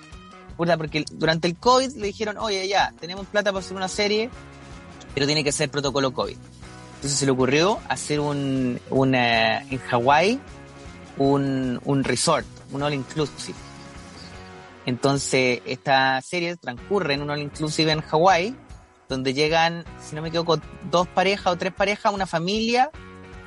puta, 0.59 0.77
porque 0.77 1.05
durante 1.13 1.47
el 1.47 1.55
COVID 1.55 1.95
le 1.95 2.07
dijeron, 2.07 2.37
oye, 2.37 2.67
ya, 2.67 2.93
tenemos 2.99 3.25
plata 3.27 3.51
para 3.53 3.63
hacer 3.63 3.77
una 3.77 3.87
serie, 3.87 4.29
pero 5.13 5.25
tiene 5.25 5.41
que 5.43 5.51
ser 5.53 5.69
protocolo 5.71 6.11
COVID. 6.11 6.35
Entonces 6.95 7.17
se 7.17 7.25
le 7.25 7.31
ocurrió 7.31 7.79
hacer 7.87 8.19
un, 8.19 8.77
una, 8.89 9.61
en 9.61 9.77
Hawái 9.79 10.37
un, 11.17 11.79
un 11.85 12.03
resort, 12.03 12.45
un 12.73 12.83
all 12.83 12.93
inclusive. 12.93 13.57
Entonces 14.85 15.61
esta 15.65 16.21
serie 16.21 16.57
transcurre 16.57 17.13
en 17.13 17.21
un 17.21 17.29
all 17.29 17.39
inclusive 17.41 17.91
en 17.91 18.01
Hawái, 18.01 18.53
donde 19.07 19.33
llegan, 19.33 19.85
si 20.01 20.15
no 20.15 20.21
me 20.21 20.27
equivoco, 20.27 20.59
dos 20.91 21.07
parejas 21.07 21.47
o 21.53 21.55
tres 21.57 21.73
parejas, 21.73 22.13
una 22.13 22.27
familia 22.27 22.91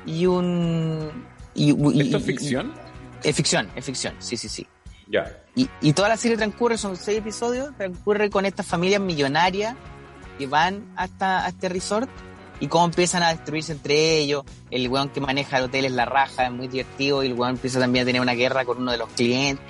y 0.05 0.25
un... 0.25 1.11
Y, 1.53 1.71
y- 1.71 2.01
¿Esto 2.01 2.17
es 2.17 2.23
ficción? 2.23 2.73
y- 3.23 3.27
es 3.29 3.35
ficción, 3.35 3.69
es 3.75 3.85
ficción, 3.85 4.15
sí, 4.19 4.35
sí, 4.35 4.49
sí. 4.49 4.67
Ya. 5.07 5.37
Y, 5.55 5.69
y 5.81 5.93
toda 5.93 6.09
la 6.09 6.17
serie 6.17 6.37
transcurre, 6.37 6.77
son 6.77 6.95
seis 6.97 7.19
episodios, 7.19 7.75
transcurre 7.77 8.29
con 8.29 8.45
estas 8.45 8.65
familias 8.65 9.01
millonarias 9.01 9.75
que 10.37 10.47
van 10.47 10.91
hasta 10.95 11.45
a 11.45 11.49
este 11.49 11.69
resort 11.69 12.09
y 12.59 12.67
cómo 12.67 12.85
empiezan 12.85 13.23
a 13.23 13.29
destruirse 13.29 13.73
entre 13.73 14.17
ellos. 14.17 14.43
El 14.71 14.87
weón 14.89 15.09
que 15.09 15.19
maneja 15.19 15.57
el 15.57 15.65
hotel 15.65 15.85
es 15.85 15.91
la 15.91 16.05
raja, 16.05 16.45
es 16.45 16.51
muy 16.51 16.67
divertido 16.67 17.23
y 17.23 17.27
el 17.27 17.33
weón 17.33 17.55
empieza 17.55 17.79
también 17.79 18.03
a 18.03 18.05
tener 18.05 18.21
una 18.21 18.33
guerra 18.33 18.65
con 18.65 18.77
uno 18.77 18.91
de 18.91 18.97
los 18.97 19.09
clientes. 19.09 19.63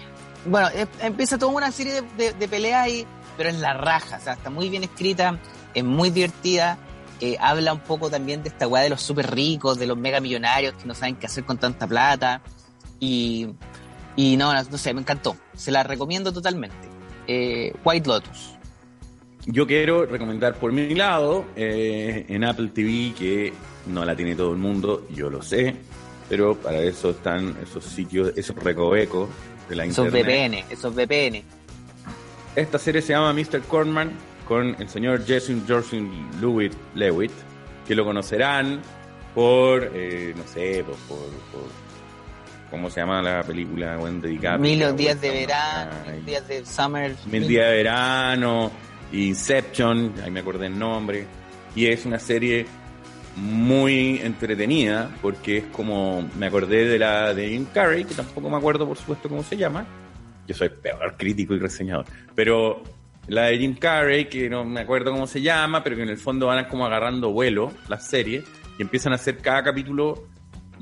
Bueno, 0.46 0.70
em- 0.74 0.88
empieza 1.02 1.38
toda 1.38 1.52
una 1.52 1.72
serie 1.72 2.02
de, 2.18 2.48
peleas 2.48 2.84
ahí, 2.84 3.08
pero 3.38 3.50
es 3.50 3.56
la 3.56 3.74
raja, 3.74 4.18
o 4.18 4.24
sea, 4.24 4.34
está 4.34 4.50
muy 4.50 4.70
bien 4.70 4.84
escrita, 4.84 5.40
es 5.74 5.84
muy 5.84 6.10
divertida. 6.12 6.78
eh, 7.20 7.38
habla 7.40 7.72
un 7.72 7.80
poco 7.80 8.10
también 8.10 8.44
de 8.44 8.50
esta 8.50 8.68
weá 8.68 8.84
de 8.84 8.90
los 8.90 9.02
súper 9.02 9.34
ricos, 9.34 9.80
de 9.80 9.88
los 9.88 9.98
mega 9.98 10.20
millonarios 10.20 10.74
que 10.74 10.86
no 10.86 10.94
saben 10.94 11.16
qué 11.16 11.28
hacer 11.28 11.46
con 11.46 11.58
tanta 11.58 11.88
plata. 11.88 12.42
Y, 13.00 13.48
y 14.15 14.38
no, 14.38 14.53
no, 14.53 14.77
sé, 14.77 14.93
me 14.93 15.01
encantó. 15.01 15.36
Se 15.55 15.72
la 15.72 15.84
recomiendo 15.84 16.32
totalmente. 16.32 16.75
Eh, 17.27 17.74
White 17.84 18.08
Lotus. 18.08 18.55
Yo 19.46 19.67
quiero 19.67 20.05
recomendar 20.05 20.55
por 20.55 20.72
mi 20.72 20.93
lado 20.96 21.46
eh, 21.55 22.25
en 22.29 22.43
Apple 22.46 22.70
TV, 22.74 23.13
que 23.17 23.53
no 23.88 24.05
la 24.05 24.15
tiene 24.15 24.36
todo 24.36 24.51
el 24.51 24.58
mundo, 24.58 25.05
yo 25.13 25.29
lo 25.29 25.41
sé, 25.41 25.75
pero 26.29 26.55
para 26.55 26.79
eso 26.79 27.10
están 27.10 27.58
esos 27.62 27.84
sitios, 27.84 28.32
esos 28.38 28.55
recovecos 28.55 29.27
de 29.67 29.75
la 29.75 29.86
Esos 29.86 30.05
internet. 30.05 30.63
VPN, 30.65 30.74
esos 30.74 30.96
VPN. 30.96 31.43
Esta 32.55 32.77
serie 32.79 33.01
se 33.01 33.13
llama 33.13 33.34
Mr. 33.34 33.62
Corman 33.67 34.12
con 34.48 34.75
el 34.79 34.88
señor 34.88 35.24
Jason 35.27 35.63
George 35.67 36.01
Lewitt, 36.39 36.74
Lewitt, 36.96 37.32
que 37.88 37.96
lo 37.96 38.05
conocerán 38.05 38.79
por, 39.36 39.91
eh, 39.93 40.34
no 40.38 40.43
sé, 40.48 40.84
por, 40.86 40.96
por, 41.08 41.17
por- 41.51 41.83
¿cómo 42.74 42.89
se 42.89 43.01
llama 43.01 43.22
la 43.22 43.44
película? 43.44 43.98
Buen 43.98 44.20
dedicada. 44.20 44.58
Mil 44.58 44.96
días 44.96 45.22
de 45.22 45.30
verano, 45.30 45.92
mil 46.12 46.25
días 46.25 46.48
de 46.48 46.65
summer. 46.65 47.15
Mil 47.27 47.48
días 47.48 47.70
de 47.70 47.75
verano, 47.75 48.72
Inception, 49.12 50.12
ahí 50.24 50.32
me 50.32 50.39
acordé 50.39 50.65
el 50.65 50.80
nombre, 50.80 51.27
y 51.75 51.86
es 51.86 52.03
una 52.08 52.18
serie 52.18 52.65
muy 53.36 54.20
entretenida 54.24 55.12
porque 55.22 55.60
es 55.60 55.65
como, 55.65 56.27
me 56.36 56.48
acordé 56.48 56.86
de 56.86 56.98
la 56.98 57.36
de 57.36 57.50
Jim 57.50 57.68
Carrey, 57.72 58.06
que 58.06 58.15
tampoco 58.15 58.50
me 58.50 58.58
acuerdo 58.58 58.88
por 58.88 58.98
supuesto 58.98 59.30
cómo 59.30 59.44
se 59.44 59.56
llama, 59.56 59.86
yo 60.48 60.56
soy 60.56 60.70
peor 60.70 61.15
crítico 61.15 61.53
y 61.53 61.60
reseñador, 61.60 62.06
pero 62.34 62.82
la 63.27 63.44
de 63.46 63.60
Jim 63.60 63.75
Carrey, 63.75 64.25
que 64.25 64.50
no 64.50 64.65
me 64.65 64.82
acuerdo 64.82 65.12
cómo 65.12 65.27
se 65.27 65.44
llama, 65.44 65.84
pero 65.84 65.96
que 65.96 66.01
en 66.01 66.10
el 66.10 66.18
fondo 66.18 66.48
van 66.48 66.65
como 66.65 66.88
agarrando 66.88 67.32
vuelo 67.32 67.72
las 67.88 68.08
series 68.08 68.46
y 68.80 68.82
empiezan 68.82 69.12
a 69.12 69.18
hacer 69.18 69.38
cada 69.38 69.62
capítulo 69.62 70.33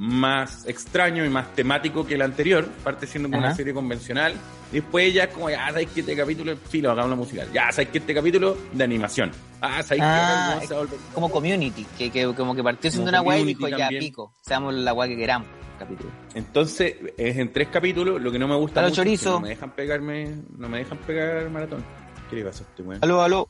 más 0.01 0.65
extraño 0.67 1.23
y 1.23 1.29
más 1.29 1.53
temático 1.53 2.07
que 2.07 2.15
el 2.15 2.23
anterior, 2.23 2.67
parte 2.83 3.05
siendo 3.05 3.29
como 3.29 3.37
Ajá. 3.37 3.49
una 3.49 3.55
serie 3.55 3.71
convencional, 3.71 4.33
después 4.71 5.13
ya 5.13 5.25
es 5.25 5.29
como, 5.29 5.47
ya 5.51 5.67
sabéis 5.67 5.89
que 5.91 5.99
este 5.99 6.15
capítulo 6.15 6.53
es 6.53 6.59
filo, 6.69 6.89
hagamos 6.89 7.15
musical, 7.15 7.47
ya 7.53 7.71
sabéis 7.71 7.89
que 7.89 7.97
este 7.99 8.15
capítulo 8.15 8.57
de 8.73 8.83
animación, 8.83 9.29
ah, 9.61 9.83
sabéis 9.83 10.03
Ah, 10.03 10.57
que 10.59 10.73
volver- 10.73 10.97
Como 11.13 11.29
community, 11.29 11.85
que, 11.99 12.09
que 12.09 12.25
como 12.33 12.55
que 12.55 12.63
partió 12.63 12.89
siendo 12.89 13.11
Como 13.11 13.19
una 13.19 13.23
guay 13.23 13.41
y 13.43 13.45
dijo 13.45 13.67
ya 13.67 13.89
pico, 13.89 14.33
seamos 14.41 14.73
la 14.73 14.91
guay 14.91 15.11
que 15.11 15.17
queramos. 15.17 15.47
Capítulo. 15.77 16.09
Entonces, 16.33 16.95
es 17.17 17.37
en 17.37 17.53
tres 17.53 17.67
capítulos, 17.69 18.19
lo 18.19 18.31
que 18.31 18.39
no 18.39 18.47
me 18.47 18.55
gusta 18.55 18.79
Aló, 18.79 18.89
mucho 18.89 19.01
es 19.01 19.05
que 19.05 19.17
chorizo. 19.17 19.31
no 19.33 19.39
me 19.41 19.49
dejan 19.49 19.71
pegarme, 19.71 20.35
no 20.57 20.67
me 20.67 20.77
dejan 20.79 20.97
pegar 20.99 21.47
maratón. 21.51 21.83
¿Qué 22.27 22.35
le 22.37 22.43
pasa 22.45 22.63
a 22.63 22.67
este 22.67 22.81
weón? 22.81 23.03
Aló, 23.03 23.21
aló. 23.21 23.47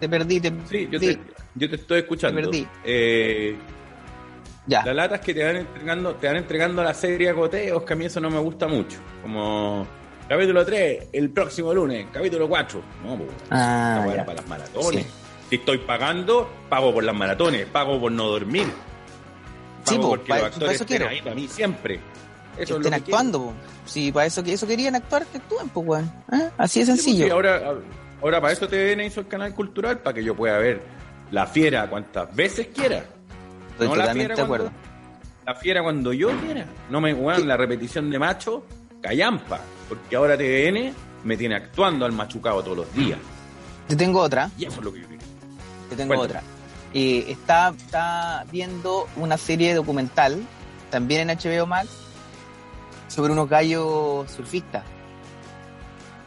Te 0.00 0.08
perdí, 0.08 0.40
te 0.40 0.52
Sí, 0.70 0.88
yo 0.90 0.98
te, 1.00 1.18
yo 1.54 1.68
te 1.70 1.76
estoy 1.76 1.98
escuchando. 2.00 2.38
Te 2.40 2.46
perdí. 2.46 2.66
Eh, 2.84 3.56
Ya. 4.66 4.84
las 4.84 4.96
latas 4.96 5.20
que 5.20 5.32
te 5.32 5.44
van 5.44 5.56
entregando, 5.56 6.14
te 6.16 6.26
van 6.26 6.36
entregando 6.36 6.82
la 6.82 6.92
serie 6.94 7.28
a 7.30 7.32
goteos, 7.32 7.82
que 7.84 7.92
a 7.92 7.96
mí 7.96 8.04
eso 8.06 8.20
no 8.20 8.30
me 8.30 8.38
gusta 8.38 8.66
mucho. 8.66 8.98
Como 9.22 9.86
capítulo 10.28 10.64
3, 10.66 11.08
el 11.12 11.30
próximo 11.30 11.72
lunes, 11.72 12.06
capítulo 12.12 12.48
4. 12.48 12.82
No, 13.04 13.16
pues, 13.16 13.30
Ah, 13.50 14.02
para 14.24 14.34
las 14.34 14.48
maratones. 14.48 15.04
Sí. 15.04 15.10
Si 15.50 15.56
estoy 15.56 15.78
pagando, 15.78 16.50
pago 16.68 16.92
por 16.92 17.04
las 17.04 17.14
maratones, 17.14 17.66
pago 17.66 18.00
por 18.00 18.10
no 18.10 18.26
dormir. 18.26 18.66
Sí, 19.84 19.94
Pago 19.94 20.02
po, 20.02 20.08
porque 20.10 20.28
pa- 20.28 20.36
los 20.38 20.44
actores 20.46 20.74
eso 20.76 20.86
quiero. 20.86 21.08
ahí 21.08 21.22
para 21.22 21.34
mí 21.36 21.46
siempre. 21.46 22.00
Que 22.56 22.62
es 22.64 22.70
estén 22.70 22.76
lo 22.78 22.82
que 22.82 22.88
quiero. 22.90 22.96
actuando, 23.04 23.38
po. 23.44 23.52
Sí, 23.84 24.10
para 24.10 24.26
eso, 24.26 24.42
que 24.42 24.52
eso 24.54 24.66
querían 24.66 24.96
actuar, 24.96 25.24
que 25.26 25.38
actúen, 25.38 25.68
pues, 25.68 25.86
weón. 25.86 26.12
¿Ah? 26.28 26.50
Así 26.58 26.80
de 26.80 26.86
Sí, 26.86 26.90
pues, 26.92 27.02
sencillo. 27.04 27.24
sí, 27.26 27.30
ahora, 27.30 27.74
ahora 28.20 28.40
para 28.40 28.52
eso 28.52 28.66
TVN 28.66 29.04
hizo 29.06 29.20
el 29.20 29.28
canal 29.28 29.54
cultural, 29.54 29.98
para 30.00 30.14
que 30.14 30.24
yo 30.24 30.34
pueda 30.34 30.58
ver 30.58 30.82
la 31.30 31.46
fiera 31.46 31.88
cuantas 31.88 32.34
veces 32.34 32.66
quiera. 32.74 33.04
Estoy 33.76 33.88
no 33.88 33.96
la 33.96 34.02
totalmente 34.04 34.26
fiera 34.26 34.34
de 34.36 34.42
acuerdo. 34.42 34.70
La 35.44 35.54
fiera 35.54 35.82
cuando 35.82 36.12
yo 36.12 36.30
quiera. 36.40 36.66
No 36.90 37.00
me 37.00 37.12
weón, 37.12 37.46
la 37.46 37.56
repetición 37.56 38.10
de 38.10 38.18
macho, 38.18 38.64
callampa. 39.02 39.60
Porque 39.88 40.16
ahora 40.16 40.36
TVN 40.36 40.92
me 41.24 41.36
tiene 41.36 41.56
actuando 41.56 42.06
al 42.06 42.12
machucado 42.12 42.62
todos 42.62 42.78
los 42.78 42.94
días. 42.94 43.18
Te 43.86 43.94
tengo 43.94 44.20
otra. 44.20 44.50
Y 44.58 44.64
eso 44.64 44.78
es 44.78 44.84
lo 44.84 44.92
que 44.92 45.00
yo 45.02 45.06
quiero. 45.08 45.22
Te 45.90 45.96
tengo 45.96 46.14
Cuéntame. 46.14 46.38
otra. 46.38 46.42
Eh, 46.94 47.26
está, 47.28 47.74
está 47.76 48.46
viendo 48.50 49.06
una 49.16 49.36
serie 49.36 49.74
documental, 49.74 50.42
también 50.90 51.28
en 51.28 51.36
HBO 51.36 51.66
Max, 51.66 51.88
sobre 53.08 53.32
unos 53.32 53.48
gallos 53.48 54.30
surfistas. 54.30 54.82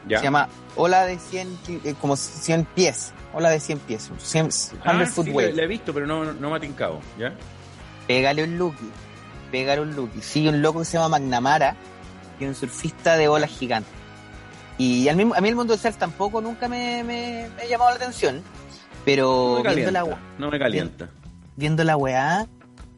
¿Ya? 0.07 0.19
Se 0.19 0.23
llama 0.25 0.47
Ola 0.75 1.05
de 1.05 1.19
100, 1.19 1.57
ki- 1.65 1.81
eh, 1.83 1.95
como 1.99 2.15
100 2.15 2.65
pies. 2.65 3.13
Ola 3.33 3.49
de 3.49 3.59
100 3.59 3.79
pies. 3.79 4.09
100, 4.17 4.51
100 4.51 4.79
Ah, 4.85 5.05
foot 5.05 5.25
sí, 5.25 5.31
wave. 5.31 5.53
la, 5.53 5.63
he 5.63 5.67
visto, 5.67 5.93
pero 5.93 6.07
no, 6.07 6.33
no 6.33 6.49
me 6.49 6.55
ha 6.55 6.59
tincado. 6.59 6.99
¿Ya? 7.17 7.33
Pégale 8.07 8.43
un 8.43 8.57
lookie. 8.57 8.89
Pégale 9.51 9.81
un 9.81 9.95
lookie. 9.95 10.21
Sigue 10.21 10.49
un 10.49 10.61
loco 10.61 10.79
que 10.79 10.85
se 10.85 10.97
llama 10.97 11.19
McNamara, 11.19 11.75
que 12.37 12.45
es 12.45 12.49
un 12.49 12.55
surfista 12.55 13.17
de 13.17 13.27
olas 13.27 13.49
gigantes. 13.51 13.91
Y 14.77 15.07
al 15.09 15.15
mismo, 15.17 15.35
a 15.35 15.41
mí 15.41 15.49
el 15.49 15.55
mundo 15.55 15.73
del 15.73 15.81
surf 15.81 15.97
tampoco 15.97 16.39
nunca 16.41 16.67
me, 16.69 17.03
me- 17.03 17.49
me 17.55 17.61
ha 17.63 17.65
llamado 17.67 17.89
la 17.91 17.95
atención. 17.97 18.37
No 18.37 18.41
Pero 19.05 19.61
me 19.63 19.73
viendo 19.75 19.91
la, 19.91 19.99
calienta. 20.01 20.21
No 20.37 20.49
me 20.51 20.59
calienta. 20.59 21.09
viendo 21.55 21.83
la 21.83 21.97
weá, 21.97 22.47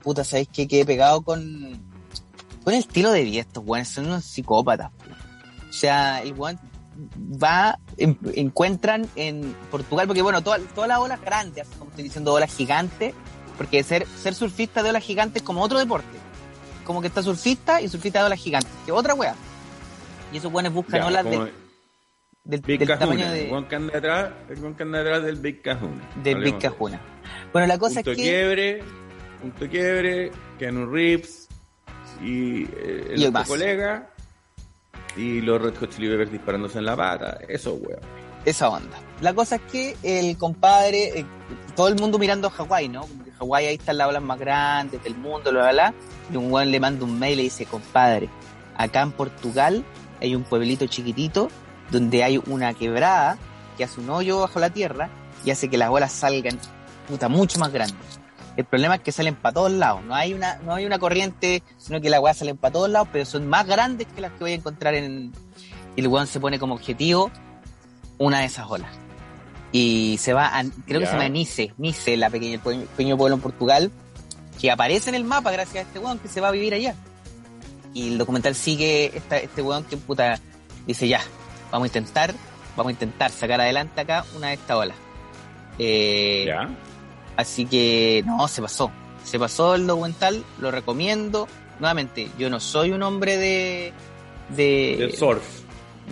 puta, 0.03 0.23
¿sabéis 0.23 0.49
qué? 0.53 0.67
Quedé 0.67 0.85
pegado 0.85 1.21
con, 1.21 1.81
con 2.63 2.73
el 2.73 2.79
estilo 2.79 3.11
de 3.11 3.23
vida 3.23 3.41
estos 3.41 3.63
weones, 3.65 3.87
son 3.89 4.05
unos 4.05 4.23
psicópatas. 4.23 4.91
O 5.69 5.73
sea, 5.73 6.21
el 6.21 6.33
weón 6.33 6.59
va, 7.41 7.79
en- 7.97 8.17
encuentran 8.35 9.07
en 9.15 9.55
Portugal, 9.69 10.07
porque 10.07 10.21
bueno, 10.21 10.41
toda- 10.43 10.59
todas 10.75 10.87
las 10.87 10.99
olas 10.99 11.21
grandes, 11.21 11.67
como 11.77 11.89
estoy 11.91 12.03
diciendo, 12.05 12.33
olas 12.33 12.53
gigantes, 12.55 13.13
porque 13.57 13.83
ser, 13.83 14.05
ser 14.07 14.33
surfista 14.35 14.81
de 14.83 14.89
olas 14.89 15.03
gigantes 15.03 15.41
es 15.41 15.45
como 15.45 15.61
otro 15.61 15.77
deporte. 15.79 16.17
Como 16.85 17.01
que 17.01 17.07
está 17.07 17.21
surfista 17.21 17.81
y 17.81 17.87
surfista 17.87 18.19
de 18.19 18.25
olas 18.25 18.39
gigantes, 18.39 18.71
que 18.85 18.91
otra 18.91 19.13
weá. 19.13 19.35
Y 20.33 20.37
esos 20.37 20.51
weones 20.51 20.73
buscan 20.73 21.01
Ya, 21.01 21.07
olas 21.07 21.25
de- 21.25 21.51
del, 22.43 22.61
Big 22.61 22.79
del 22.79 22.87
Kahuna. 22.87 22.99
tamaño 22.99 23.25
El 23.27 23.31
de, 23.33 23.67
que 23.69 23.75
anda 23.75 24.33
el 24.49 24.59
weón 24.59 24.75
que 24.75 24.83
anda 24.83 24.97
detrás 25.03 25.23
del 25.23 25.35
Big 25.35 25.61
Kahuna. 25.61 26.09
del 26.23 26.37
Big. 26.39 26.57
Kahuna. 26.57 26.99
Bueno, 27.53 27.67
la 27.67 27.77
cosa 27.77 27.95
punto 27.95 28.11
es 28.11 28.17
que... 28.17 28.23
quiebre, 28.23 28.83
punto 29.41 29.69
quiebre, 29.69 30.31
Keanu 30.57 30.87
Reeves 30.87 31.47
y 32.23 32.63
eh, 32.63 33.07
el 33.11 33.19
Y 33.19 33.25
otro 33.25 33.31
más. 33.33 33.47
colega 33.47 34.09
y 35.15 35.41
los 35.41 35.61
Red 35.61 35.75
Hot 35.79 35.89
Chili 35.89 36.09
Peppers 36.09 36.31
disparándose 36.31 36.79
en 36.79 36.85
la 36.85 36.95
pata, 36.95 37.37
eso 37.47 37.73
weón. 37.73 37.99
esa 38.45 38.69
onda. 38.69 38.97
La 39.21 39.33
cosa 39.33 39.55
es 39.55 39.61
que 39.71 39.97
el 40.03 40.37
compadre, 40.37 41.19
eh, 41.19 41.25
todo 41.75 41.87
el 41.87 41.95
mundo 41.95 42.17
mirando 42.17 42.47
a 42.47 42.51
Hawái, 42.51 42.87
¿no? 42.89 43.01
Como 43.01 43.23
Hawái 43.39 43.65
ahí 43.67 43.75
están 43.75 43.97
las 43.97 44.07
olas 44.07 44.21
más 44.21 44.39
grandes 44.39 45.03
del 45.03 45.15
mundo, 45.15 45.51
bla, 45.51 45.61
bla, 45.61 45.71
bla. 45.71 45.93
Y 46.31 46.37
un 46.37 46.51
weón 46.51 46.71
le 46.71 46.79
manda 46.79 47.03
un 47.05 47.19
mail 47.19 47.33
y 47.33 47.37
le 47.37 47.43
dice, 47.43 47.65
compadre, 47.65 48.29
acá 48.77 49.01
en 49.01 49.11
Portugal 49.11 49.83
hay 50.21 50.35
un 50.35 50.43
pueblito 50.43 50.85
chiquitito 50.87 51.49
donde 51.89 52.23
hay 52.23 52.41
una 52.47 52.73
quebrada 52.73 53.37
que 53.77 53.83
hace 53.83 53.99
un 53.99 54.09
hoyo 54.09 54.39
bajo 54.39 54.59
la 54.59 54.69
tierra 54.69 55.09
y 55.43 55.51
hace 55.51 55.69
que 55.69 55.77
las 55.77 55.89
olas 55.89 56.11
salgan, 56.11 56.57
puta, 57.07 57.27
mucho 57.27 57.59
más 57.59 57.71
grandes. 57.71 58.20
El 58.57 58.65
problema 58.65 58.95
es 58.95 59.01
que 59.01 59.11
salen 59.11 59.35
para 59.35 59.53
todos 59.53 59.71
lados, 59.71 60.03
no 60.03 60.13
hay 60.13 60.33
una, 60.33 60.57
no 60.57 60.75
hay 60.75 60.85
una 60.85 60.99
corriente, 60.99 61.63
sino 61.77 62.01
que 62.01 62.09
las 62.09 62.19
weas 62.19 62.37
salen 62.37 62.57
para 62.57 62.73
todos 62.73 62.89
lados, 62.89 63.07
pero 63.11 63.25
son 63.25 63.47
más 63.47 63.65
grandes 63.65 64.07
que 64.13 64.19
las 64.21 64.31
que 64.33 64.39
voy 64.39 64.51
a 64.51 64.55
encontrar 64.55 64.93
en... 64.93 65.31
Y 65.95 66.01
el 66.01 66.07
weón 66.07 66.27
se 66.27 66.39
pone 66.39 66.59
como 66.59 66.73
objetivo 66.75 67.31
una 68.17 68.39
de 68.39 68.45
esas 68.45 68.69
olas. 68.69 68.91
Y 69.71 70.17
se 70.19 70.33
va 70.33 70.57
a, 70.59 70.63
creo 70.85 70.99
que 70.99 71.05
se 71.05 71.13
llama 71.13 71.29
Nice, 71.29 71.73
Nice, 71.77 72.17
la 72.17 72.29
pequeña, 72.29 72.55
el 72.55 72.59
pe- 72.59 72.87
pequeño 72.97 73.17
pueblo 73.17 73.35
en 73.37 73.41
Portugal, 73.41 73.91
que 74.59 74.69
aparece 74.69 75.09
en 75.09 75.15
el 75.15 75.23
mapa 75.23 75.51
gracias 75.51 75.85
a 75.85 75.87
este 75.87 75.99
weón 75.99 76.19
que 76.19 76.27
se 76.27 76.41
va 76.41 76.49
a 76.49 76.51
vivir 76.51 76.73
allá. 76.73 76.93
Y 77.93 78.09
el 78.09 78.17
documental 78.17 78.53
sigue 78.55 79.15
esta, 79.17 79.37
este 79.37 79.61
weón 79.61 79.85
que 79.85 79.95
puta 79.97 80.39
dice 80.85 81.07
ya, 81.07 81.21
vamos 81.71 81.85
a 81.85 81.87
intentar 81.87 82.33
vamos 82.75 82.89
a 82.89 82.93
intentar 82.93 83.31
sacar 83.31 83.59
adelante 83.61 83.99
acá 84.01 84.25
una 84.35 84.47
de 84.47 84.53
estas 84.53 84.77
olas. 84.77 84.95
Eh, 85.79 86.45
¿Ya? 86.47 86.69
Así 87.37 87.65
que 87.65 88.23
no, 88.25 88.47
se 88.47 88.61
pasó. 88.61 88.91
Se 89.23 89.37
pasó 89.39 89.75
el 89.75 89.87
documental, 89.87 90.43
lo 90.59 90.71
recomiendo. 90.71 91.47
Nuevamente, 91.79 92.29
yo 92.37 92.49
no 92.49 92.59
soy 92.59 92.91
un 92.91 93.01
hombre 93.03 93.37
de. 93.37 93.93
de 94.49 95.13
surf. 95.17 95.43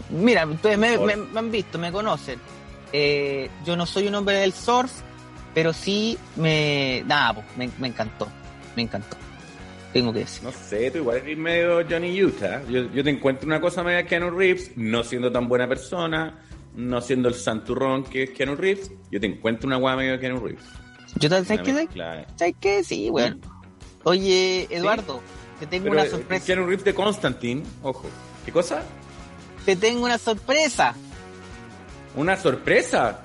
Mira, 0.09 0.45
ustedes 0.45 0.77
me, 0.77 0.97
me- 0.97 1.15
me 1.15 1.39
han 1.39 1.51
visto, 1.51 1.77
me 1.77 1.91
conocen. 1.91 2.39
Eh, 2.93 3.49
yo 3.65 3.75
no 3.75 3.85
soy 3.85 4.07
un 4.07 4.15
hombre 4.15 4.37
del 4.37 4.53
surf, 4.53 4.91
pero 5.53 5.73
sí 5.73 6.17
me. 6.37 7.03
Nada, 7.05 7.33
pues, 7.33 7.45
me, 7.57 7.69
me 7.79 7.87
encantó. 7.89 8.27
Me 8.75 8.83
encantó. 8.83 9.17
Tengo 9.93 10.13
que 10.13 10.19
decir. 10.19 10.43
No 10.43 10.51
sé, 10.51 10.91
tú 10.91 10.99
igual 10.99 11.17
eres 11.17 11.37
medio 11.37 11.83
Johnny 11.89 12.23
Utah. 12.23 12.61
Yo, 12.69 12.91
yo 12.93 13.03
te 13.03 13.09
encuentro 13.09 13.47
una 13.47 13.59
cosa 13.59 13.83
media 13.83 14.05
Keanu 14.05 14.29
Reeves, 14.29 14.71
no 14.77 15.03
siendo 15.03 15.31
tan 15.31 15.47
buena 15.47 15.67
persona, 15.67 16.39
no 16.75 17.01
siendo 17.01 17.27
el 17.27 17.33
santurrón 17.35 18.03
que 18.03 18.23
es 18.23 18.29
Keanu 18.29 18.55
Reeves, 18.55 18.91
yo 19.11 19.19
te 19.19 19.25
encuentro 19.25 19.65
una 19.67 19.77
guay 19.77 19.97
medio 19.97 20.19
Keanu 20.19 20.39
Reeves. 20.45 20.63
Yo 21.15 21.29
tal- 21.29 21.45
¿Sabes 21.45 21.61
qué? 21.63 21.87
¿Sabes 22.37 22.55
qué? 22.59 22.83
Sí, 22.83 23.09
bueno. 23.09 23.37
Oye, 24.03 24.67
Eduardo, 24.69 25.21
te 25.59 25.67
tengo 25.67 25.83
Pero 25.85 25.93
una 25.95 26.03
eh, 26.05 26.09
sorpresa. 26.09 26.45
Keanu 26.45 26.65
Reeves 26.65 26.85
de 26.85 26.93
Constantine, 26.95 27.63
ojo. 27.83 28.05
¿Qué 28.45 28.51
cosa? 28.51 28.81
Te 29.65 29.75
tengo 29.75 30.05
una 30.05 30.17
sorpresa. 30.17 30.95
¿Una 32.15 32.37
sorpresa? 32.37 33.21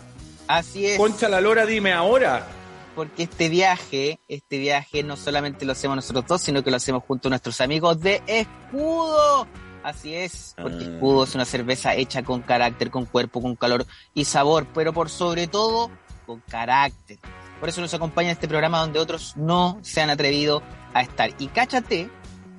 Así 0.47 0.87
es. 0.87 0.99
Concha 0.99 1.29
la 1.29 1.41
lora, 1.41 1.65
dime 1.67 1.93
ahora. 1.93 2.47
porque 2.95 3.25
este 3.25 3.49
viaje, 3.49 4.21
este 4.29 4.59
viaje 4.59 5.03
no 5.03 5.17
solamente 5.17 5.65
lo 5.65 5.73
hacemos 5.73 5.97
nosotros 5.97 6.27
dos, 6.29 6.43
sino 6.43 6.63
que 6.63 6.71
lo 6.71 6.77
hacemos 6.77 7.03
junto 7.03 7.27
a 7.27 7.31
nuestros 7.31 7.61
amigos 7.61 7.99
de 8.01 8.23
Escudo. 8.27 9.49
Así 9.83 10.15
es, 10.15 10.55
porque 10.61 10.85
Ah. 10.85 10.93
Escudo 10.95 11.25
es 11.25 11.35
una 11.35 11.45
cerveza 11.45 11.95
hecha 11.97 12.23
con 12.23 12.43
carácter, 12.43 12.91
con 12.91 13.05
cuerpo, 13.07 13.43
con 13.43 13.57
calor 13.57 13.85
y 14.15 14.25
sabor, 14.27 14.67
pero 14.73 14.93
por 14.93 15.11
sobre 15.11 15.47
todo 15.49 15.91
con 16.25 16.41
carácter. 16.49 17.19
Por 17.65 17.71
eso 17.71 17.81
nos 17.81 17.95
acompaña 17.95 18.31
este 18.31 18.47
programa 18.47 18.81
donde 18.81 18.99
otros 18.99 19.39
no 19.39 19.79
se 19.81 20.03
han 20.03 20.11
atrevido 20.11 20.63
a 20.93 21.01
estar. 21.01 21.31
Y 21.39 21.47
cáchate 21.47 22.11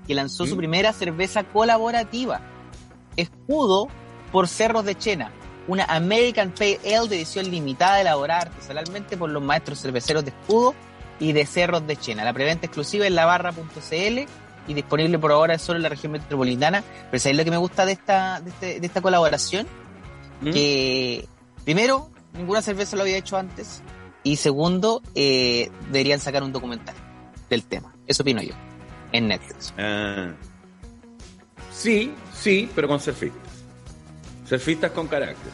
que 0.08 0.16
lanzó 0.16 0.48
su 0.48 0.58
primera 0.58 0.94
cerveza 0.94 1.44
colaborativa, 1.44 2.42
Escudo 3.16 3.88
por 4.32 4.48
Cerros 4.48 4.84
de 4.84 4.98
Chena, 4.98 5.32
una 5.68 5.84
American 5.86 6.50
Pale 6.58 6.80
Ale 6.84 7.08
de 7.08 7.18
edición 7.18 7.52
limitada 7.52 8.02
elaborada 8.02 8.42
artesanalmente 8.50 9.16
por 9.16 9.30
los 9.30 9.44
maestros 9.44 9.80
cerveceros 9.80 10.26
de 10.26 10.32
Escudo 10.32 10.74
y 11.20 11.34
de 11.34 11.46
Cerros 11.46 11.86
de 11.86 11.98
Chena. 11.98 12.24
La 12.24 12.34
preventa 12.34 12.66
exclusiva 12.66 13.06
en 13.06 13.14
labarra.cl 13.14 14.20
y 14.68 14.74
disponible 14.74 15.20
por 15.20 15.32
ahora 15.32 15.60
solo 15.60 15.78
en 15.78 15.84
la 15.84 15.90
región 15.90 16.14
metropolitana. 16.14 16.84
Pero 17.12 17.22
¿sabéis 17.22 17.38
lo 17.38 17.44
que 17.46 17.52
me 17.52 17.58
gusta 17.58 17.86
de 17.86 17.92
esta, 17.92 18.42
de, 18.42 18.50
este- 18.50 18.80
de 18.80 18.88
esta 18.88 19.02
colaboración? 19.04 19.68
¿Mm? 20.42 20.50
Que 20.52 21.28
primero, 21.64 22.10
ninguna 22.34 22.64
cerveza 22.64 22.96
lo 22.96 23.04
había 23.04 23.18
hecho 23.18 23.38
antes 23.38 23.84
y 24.26 24.36
segundo, 24.36 25.02
eh, 25.16 25.72
deberían 25.92 26.20
sacar 26.20 26.44
un 26.44 26.52
documental 26.52 26.96
del 27.50 27.64
tema. 27.64 27.96
Eso 28.08 28.24
opino 28.24 28.42
yo, 28.42 28.54
en 29.14 29.30
Netflix. 29.30 29.74
Ah. 29.78 30.34
Sí, 31.72 32.12
sí, 32.34 32.70
pero 32.76 32.88
con 32.90 33.00
surfistas. 33.00 33.42
Surfistas 34.50 34.92
con 34.92 35.08
carácter. 35.08 35.52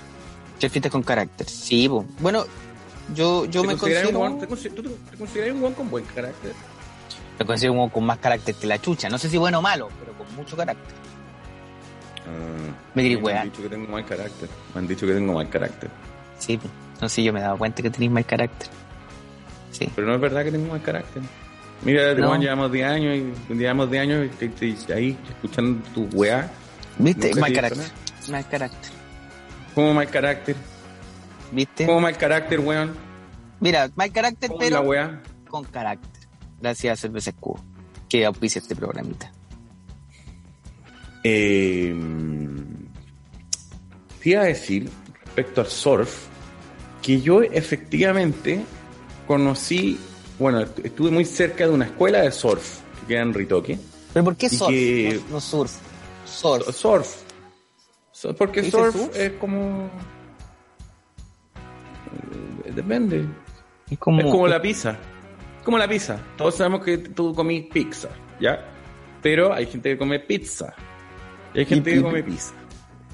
Surfistas 0.60 0.92
con 0.92 1.04
carácter. 1.04 1.48
Sí, 1.48 1.88
po. 1.90 2.06
bueno, 2.20 2.46
yo, 3.14 3.46
yo 3.46 3.62
¿Te 3.62 3.68
me 3.68 3.78
considero... 3.78 4.10
un 4.10 4.16
guan- 4.16 4.40
te 4.40 4.70
¿Tú 4.70 4.84
te, 4.84 5.18
consideras 5.18 5.54
un 5.56 5.62
guan 5.62 5.74
con 5.74 5.90
buen 5.90 6.06
carácter? 6.06 6.54
Me 7.40 7.46
considero 7.46 7.74
un 7.74 7.90
con 7.90 8.06
más 8.06 8.20
carácter 8.20 8.56
que 8.56 8.68
la 8.68 8.80
chucha. 8.80 9.10
No 9.10 9.18
sé 9.18 9.30
si 9.30 9.38
bueno 9.38 9.60
o 9.60 9.62
malo, 9.62 9.90
pero 10.00 10.14
con 10.18 10.34
mucho 10.36 10.56
carácter. 10.56 10.94
Ah, 12.28 12.74
Me 12.94 13.04
me 13.04 13.34
han 13.34 13.50
dicho 13.50 13.62
que 13.64 13.70
tengo 13.70 13.88
mal 13.92 14.06
carácter. 14.06 14.48
Me 14.74 14.80
han 14.80 14.88
dicho 14.88 15.08
que 15.08 15.14
tengo 15.14 15.34
mal 15.34 15.50
carácter. 15.50 15.90
Sí, 16.40 16.58
po. 16.58 16.70
No 17.02 17.10
sé, 17.10 17.24
yo 17.24 17.34
me 17.34 17.40
he 17.40 17.44
dado 17.44 17.58
cuenta 17.58 17.82
que 17.82 17.90
tenéis 17.90 18.12
más 18.12 18.26
carácter. 18.26 18.70
Sí. 19.72 19.90
Pero 19.96 20.08
no 20.08 20.16
es 20.16 20.22
verdad 20.22 20.44
que 20.44 20.52
tengo 20.52 20.68
mal 20.72 20.82
carácter. 20.82 21.22
Mira, 21.84 22.14
No. 22.14 22.38
Llevamos 22.38 22.72
10 22.72 22.88
años 22.88 23.34
y 23.50 23.54
llevamos 23.56 23.90
10 23.90 24.02
años 24.04 24.30
y 24.62 24.92
ahí 24.92 25.18
escuchando 25.28 25.84
tu 25.94 26.04
weá. 26.14 26.52
¿Viste? 27.00 27.34
Mal 27.36 27.52
carácter. 27.54 27.86
Mal 28.30 28.48
carácter. 28.48 28.92
¿Cómo 29.74 29.94
mal 29.94 30.08
carácter? 30.10 30.56
¿Viste? 31.52 31.86
¿Cómo 31.86 32.02
mal 32.02 32.16
carácter, 32.18 32.60
weón? 32.60 32.94
Mira, 33.60 33.90
mal 33.96 34.12
carácter, 34.12 34.50
¿Cómo 34.50 34.62
es 34.62 34.72
la 34.72 34.78
pero 34.80 34.90
weá? 34.90 35.22
con 35.48 35.64
carácter. 35.66 36.28
Gracias 36.60 36.94
a 37.00 37.02
Cerveza 37.02 37.32
Escudo, 37.32 37.64
que 38.08 38.26
auspicia 38.26 38.60
este 38.60 38.76
programita. 38.76 39.32
Eh, 41.24 41.96
te 44.22 44.30
iba 44.30 44.42
a 44.42 44.46
decir, 44.46 44.90
respecto 45.26 45.62
al 45.62 45.68
surf, 45.68 46.28
que 47.02 47.22
yo 47.22 47.42
efectivamente 47.42 48.64
conocí, 49.28 50.00
bueno, 50.40 50.60
est- 50.62 50.80
estuve 50.86 51.12
muy 51.12 51.26
cerca 51.26 51.66
de 51.66 51.72
una 51.72 51.86
escuela 51.86 52.22
de 52.22 52.32
surf 52.32 52.80
que 53.02 53.08
queda 53.08 53.22
en 53.22 53.34
Ritoque. 53.34 53.80
¿Pero 54.14 54.24
por 54.26 54.36
qué 54.36 54.50
surf? 54.50 54.70
que- 54.70 55.20
No, 55.28 55.34
no 55.36 55.42
surf. 55.42 55.72
Surf. 56.26 56.70
Surf. 56.76 57.16
Surf, 58.12 58.38
Porque 58.38 58.62
¿Dice 58.62 58.78
surf, 58.78 58.96
surf? 58.96 59.16
es 59.18 59.32
como... 59.34 59.90
eh, 62.66 62.72
Depende. 62.74 63.26
Es 63.90 63.98
como, 63.98 64.20
Es 64.20 64.26
como 64.26 64.48
la 64.48 64.62
pizza. 64.62 64.98
Como 65.64 65.78
la 65.78 65.88
pizza. 65.88 66.20
Todos 66.38 66.56
sabemos 66.56 66.84
que 66.84 66.98
tú 66.98 67.34
comís 67.34 67.66
pizza, 67.72 68.10
¿ya? 68.40 68.66
Pero 69.22 69.54
hay 69.54 69.66
gente 69.66 69.90
que 69.92 69.98
come 69.98 70.20
pizza. 70.20 70.74
Y 71.54 71.60
hay 71.60 71.66
gente 71.66 71.92
Y- 71.92 71.94
que 71.96 72.02
come 72.02 72.24
pizza. 72.24 72.54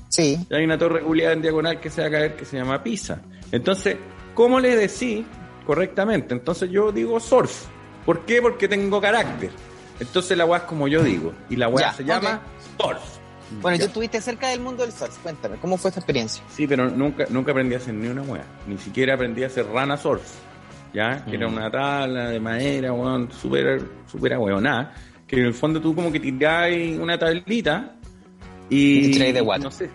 Sí. 0.09 0.37
Y 0.49 0.53
hay 0.53 0.63
una 0.63 0.77
torre 0.77 1.01
culiada 1.01 1.33
en 1.33 1.41
diagonal 1.41 1.79
que 1.79 1.89
se 1.89 2.01
va 2.01 2.07
a 2.07 2.11
caer 2.11 2.35
que 2.35 2.45
se 2.45 2.57
llama 2.57 2.81
pizza. 2.81 3.21
Entonces, 3.51 3.97
¿cómo 4.33 4.59
le 4.59 4.75
decís 4.75 5.25
correctamente? 5.65 6.33
Entonces 6.33 6.69
yo 6.69 6.91
digo 6.91 7.19
surf. 7.19 7.65
¿Por 8.05 8.21
qué? 8.25 8.41
Porque 8.41 8.67
tengo 8.67 9.01
carácter. 9.01 9.51
Entonces 9.99 10.37
la 10.37 10.45
weá 10.45 10.59
es 10.59 10.63
como 10.65 10.87
yo 10.87 11.03
digo. 11.03 11.33
Y 11.49 11.55
la 11.55 11.67
weá 11.69 11.93
se 11.93 12.03
llama 12.03 12.41
surf. 12.79 12.99
Bueno, 13.61 13.77
Ya. 13.77 13.83
tú 13.83 13.87
estuviste 13.87 14.21
cerca 14.21 14.49
del 14.49 14.59
mundo 14.59 14.83
del 14.83 14.91
surf. 14.91 15.17
Cuéntame, 15.19 15.57
¿cómo 15.57 15.77
fue 15.77 15.89
esta 15.89 15.99
experiencia? 16.01 16.43
Sí, 16.49 16.67
pero 16.67 16.89
nunca, 16.89 17.25
nunca 17.29 17.51
aprendí 17.51 17.75
a 17.75 17.77
hacer 17.77 17.93
ni 17.93 18.07
una 18.07 18.21
weá. 18.21 18.43
Ni 18.67 18.77
siquiera 18.77 19.13
aprendí 19.15 19.43
a 19.43 19.47
hacer 19.47 19.65
rana 19.67 19.97
surf. 19.97 20.23
¿Ya? 20.93 21.23
Que 21.25 21.35
era 21.35 21.47
Mm. 21.47 21.53
una 21.53 21.69
tabla 21.71 22.29
de 22.29 22.39
madera, 22.39 22.93
weón, 22.93 23.29
súper, 23.31 23.81
súper 24.09 24.33
ahueonada. 24.33 24.93
Que 25.27 25.37
en 25.37 25.45
el 25.47 25.53
fondo 25.53 25.81
tú 25.81 25.93
como 25.93 26.11
que 26.11 26.19
tiráis 26.19 26.97
una 26.97 27.17
tablita 27.19 27.93
y... 28.69 29.15
Y 29.17 29.31
de 29.33 29.41
guata. 29.41 29.63
No 29.65 29.71
sé. 29.71 29.89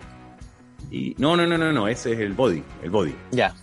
Y, 0.91 1.15
no, 1.17 1.35
no, 1.35 1.45
no, 1.47 1.57
no, 1.57 1.71
no, 1.71 1.87
ese 1.87 2.13
es 2.13 2.19
el 2.19 2.33
body, 2.33 2.63
el 2.83 2.89
body. 2.89 3.15
Ya. 3.31 3.53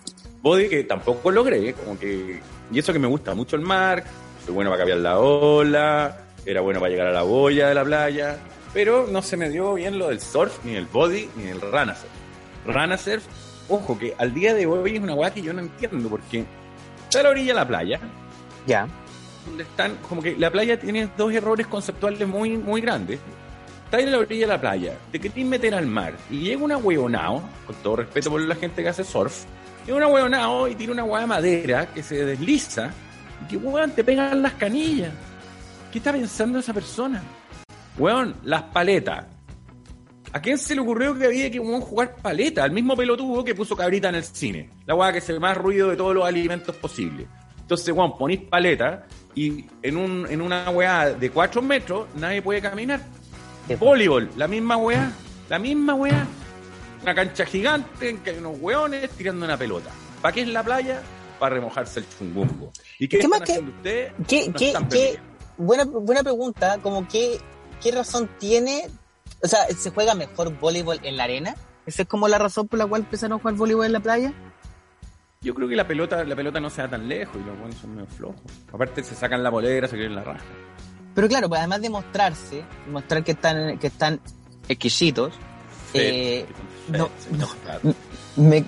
Body 0.43 0.69
que 0.69 0.85
tampoco 0.85 1.31
logré, 1.31 1.73
como 1.75 1.99
que... 1.99 2.41
Y 2.73 2.79
eso 2.79 2.93
que 2.93 2.99
me 2.99 3.07
gusta 3.09 3.35
mucho 3.35 3.57
el 3.57 3.63
mar, 3.63 4.05
soy 4.45 4.55
bueno 4.55 4.71
para 4.71 4.79
cambiar 4.81 4.99
la 4.99 5.19
ola, 5.19 6.19
era 6.47 6.61
bueno 6.61 6.81
para 6.81 6.91
llegar 6.91 7.07
a 7.09 7.13
la 7.13 7.23
boya 7.23 7.69
de 7.69 7.75
la 7.75 7.85
playa, 7.85 8.39
pero 8.73 9.07
no 9.11 9.23
se 9.23 9.37
me 9.37 9.49
dio 9.51 9.75
bien 9.75 9.99
lo 9.99 10.09
del 10.09 10.21
surf, 10.21 10.65
ni 10.65 10.75
el 10.77 10.87
body, 10.87 11.29
ni 11.37 11.45
el 11.49 11.61
rana 11.61 11.95
surf. 11.95 12.11
Rana 12.67 12.97
surf, 12.97 13.25
ojo, 13.69 13.99
que 13.99 14.15
al 14.19 14.33
día 14.35 14.55
de 14.55 14.67
hoy 14.67 14.97
es 14.97 15.03
una 15.03 15.15
weá 15.15 15.33
que 15.33 15.43
yo 15.43 15.53
no 15.53 15.61
entiendo, 15.61 16.09
porque 16.09 16.45
está 17.05 17.21
a 17.21 17.23
la 17.25 17.29
orilla 17.31 17.49
de 17.49 17.55
la 17.55 17.69
playa, 17.69 18.01
Ya. 18.67 18.87
donde 19.47 19.65
están, 19.65 19.97
como 20.09 20.23
que 20.23 20.37
la 20.37 20.51
playa 20.51 20.79
tiene 20.79 21.09
dos 21.17 21.33
errores 21.33 21.67
conceptuales 21.67 22.27
muy, 22.29 22.57
muy 22.57 22.81
grandes. 22.81 23.19
Está 23.91 24.03
en 24.03 24.13
la 24.13 24.19
orilla 24.19 24.43
de 24.43 24.47
la 24.47 24.61
playa, 24.61 24.97
te 25.11 25.19
querés 25.19 25.45
meter 25.45 25.75
al 25.75 25.85
mar 25.85 26.15
y 26.31 26.39
llega 26.39 26.63
una 26.63 26.77
huevonao, 26.77 27.43
con 27.67 27.75
todo 27.83 27.97
respeto 27.97 28.31
por 28.31 28.41
la 28.41 28.55
gente 28.55 28.85
que 28.85 28.89
hace 28.89 29.03
surf, 29.03 29.47
llega 29.85 29.97
una 29.97 30.07
huevonao 30.07 30.69
y 30.69 30.77
tiene 30.77 30.93
una 30.93 31.03
hueá 31.03 31.23
de 31.23 31.27
madera 31.27 31.87
que 31.93 32.01
se 32.01 32.25
desliza 32.25 32.93
y 33.43 33.49
que 33.49 33.57
weón 33.57 33.91
te 33.91 34.05
pegan 34.05 34.43
las 34.43 34.53
canillas. 34.53 35.13
¿Qué 35.91 35.99
está 35.99 36.13
pensando 36.13 36.61
esa 36.61 36.73
persona? 36.73 37.21
Weón, 37.99 38.37
las 38.45 38.63
paletas. 38.63 39.27
¿A 40.33 40.41
quién 40.41 40.57
se 40.57 40.77
le 40.77 40.83
ocurrió 40.83 41.19
que 41.19 41.27
había 41.27 41.51
que 41.51 41.59
jugar 41.59 42.15
paleta? 42.15 42.63
Al 42.63 42.71
mismo 42.71 42.95
pelotudo 42.97 43.43
que 43.43 43.57
puso 43.57 43.75
cabrita 43.75 44.11
en 44.11 44.15
el 44.15 44.23
cine. 44.23 44.71
La 44.87 44.95
hueá 44.95 45.13
que 45.13 45.21
se 45.21 45.33
ve 45.33 45.41
más 45.41 45.57
ruido 45.57 45.91
de 45.91 45.97
todos 45.97 46.15
los 46.15 46.25
alimentos 46.25 46.77
posibles. 46.77 47.27
Entonces, 47.61 47.93
weón, 47.93 48.17
ponís 48.17 48.43
paleta 48.43 49.09
y 49.35 49.65
en, 49.83 49.97
un, 49.97 50.29
en 50.31 50.41
una 50.41 50.71
weá 50.71 51.13
de 51.13 51.29
4 51.29 51.61
metros 51.61 52.07
nadie 52.15 52.41
puede 52.41 52.61
caminar. 52.61 53.01
Voleibol, 53.79 54.31
la 54.37 54.49
misma 54.49 54.77
weá, 54.77 55.13
la 55.49 55.59
misma 55.59 55.95
weá. 55.95 56.27
Una 57.03 57.15
cancha 57.15 57.47
gigante 57.47 58.11
en 58.11 58.19
que 58.19 58.31
hay 58.31 58.39
unos 58.39 58.57
weones 58.61 59.09
tirando 59.13 59.45
una 59.47 59.57
pelota. 59.57 59.91
¿Para 60.21 60.35
qué 60.35 60.43
es 60.43 60.49
la 60.49 60.63
playa? 60.63 61.01
Para 61.39 61.55
remojarse 61.55 62.01
el 62.01 62.07
chungumbo. 62.11 62.73
¿Y 62.99 63.09
qué, 63.09 63.19
¿Qué 63.19 63.25
están 63.25 63.31
más 63.31 63.41
que- 63.49 63.59
ustedes? 63.61 64.13
¿Qué, 64.29 64.49
No 64.73 64.89
qué, 64.89 65.19
buena, 65.57 65.85
buena 65.85 66.23
pregunta, 66.23 66.79
como 66.83 67.09
qué, 67.09 67.39
qué 67.81 67.93
razón 67.93 68.29
tiene, 68.39 68.89
o 69.43 69.49
sea, 69.49 69.67
¿se 69.69 69.91
juega 69.91 70.15
mejor 70.15 70.59
voleibol 70.59 71.01
en 71.03 71.17
la 71.17 71.25
arena? 71.25 71.55
¿Esa 71.87 72.03
es 72.03 72.09
como 72.09 72.29
la 72.29 72.39
razón 72.39 72.69
por 72.69 72.79
la 72.79 72.87
cual 72.87 73.03
empezaron 73.03 73.39
a 73.39 73.41
jugar 73.41 73.55
voleibol 73.55 73.87
en 73.87 73.93
la 73.93 74.01
playa? 74.01 74.33
Yo 75.41 75.55
creo 75.55 75.67
que 75.69 75.77
la 75.77 75.89
pelota, 75.89 76.23
la 76.25 76.37
pelota 76.37 76.61
no 76.61 76.69
se 76.69 76.83
da 76.83 76.89
tan 76.91 77.09
lejos 77.09 77.37
y 77.37 77.47
los 77.49 77.59
buenos 77.59 77.77
son 77.81 77.95
medio 77.95 78.07
flojos. 78.09 78.43
Aparte 78.71 79.03
se 79.03 79.15
sacan 79.15 79.43
la 79.43 79.49
bolera, 79.49 79.89
se 79.89 79.97
quieren 79.97 80.15
la 80.15 80.23
raja. 80.25 80.45
Pero 81.15 81.29
claro, 81.29 81.49
pues 81.49 81.59
además 81.59 81.81
de 81.83 81.91
mostrarse, 81.91 82.65
mostrar 82.91 83.25
que 83.25 83.33
están, 83.33 83.79
que 83.79 83.89
están 83.89 84.21
exquisitos, 84.69 85.33
me, 88.37 88.65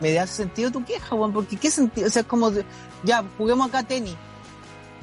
me, 0.00 0.12
da 0.12 0.26
sentido 0.26 0.70
tu 0.70 0.84
queja, 0.84 1.14
weón, 1.14 1.32
porque 1.32 1.56
qué 1.56 1.70
sentido, 1.70 2.08
o 2.08 2.10
sea, 2.10 2.24
como, 2.24 2.50
de- 2.50 2.64
ya, 3.04 3.24
juguemos 3.38 3.68
acá 3.68 3.82
tenis. 3.82 4.16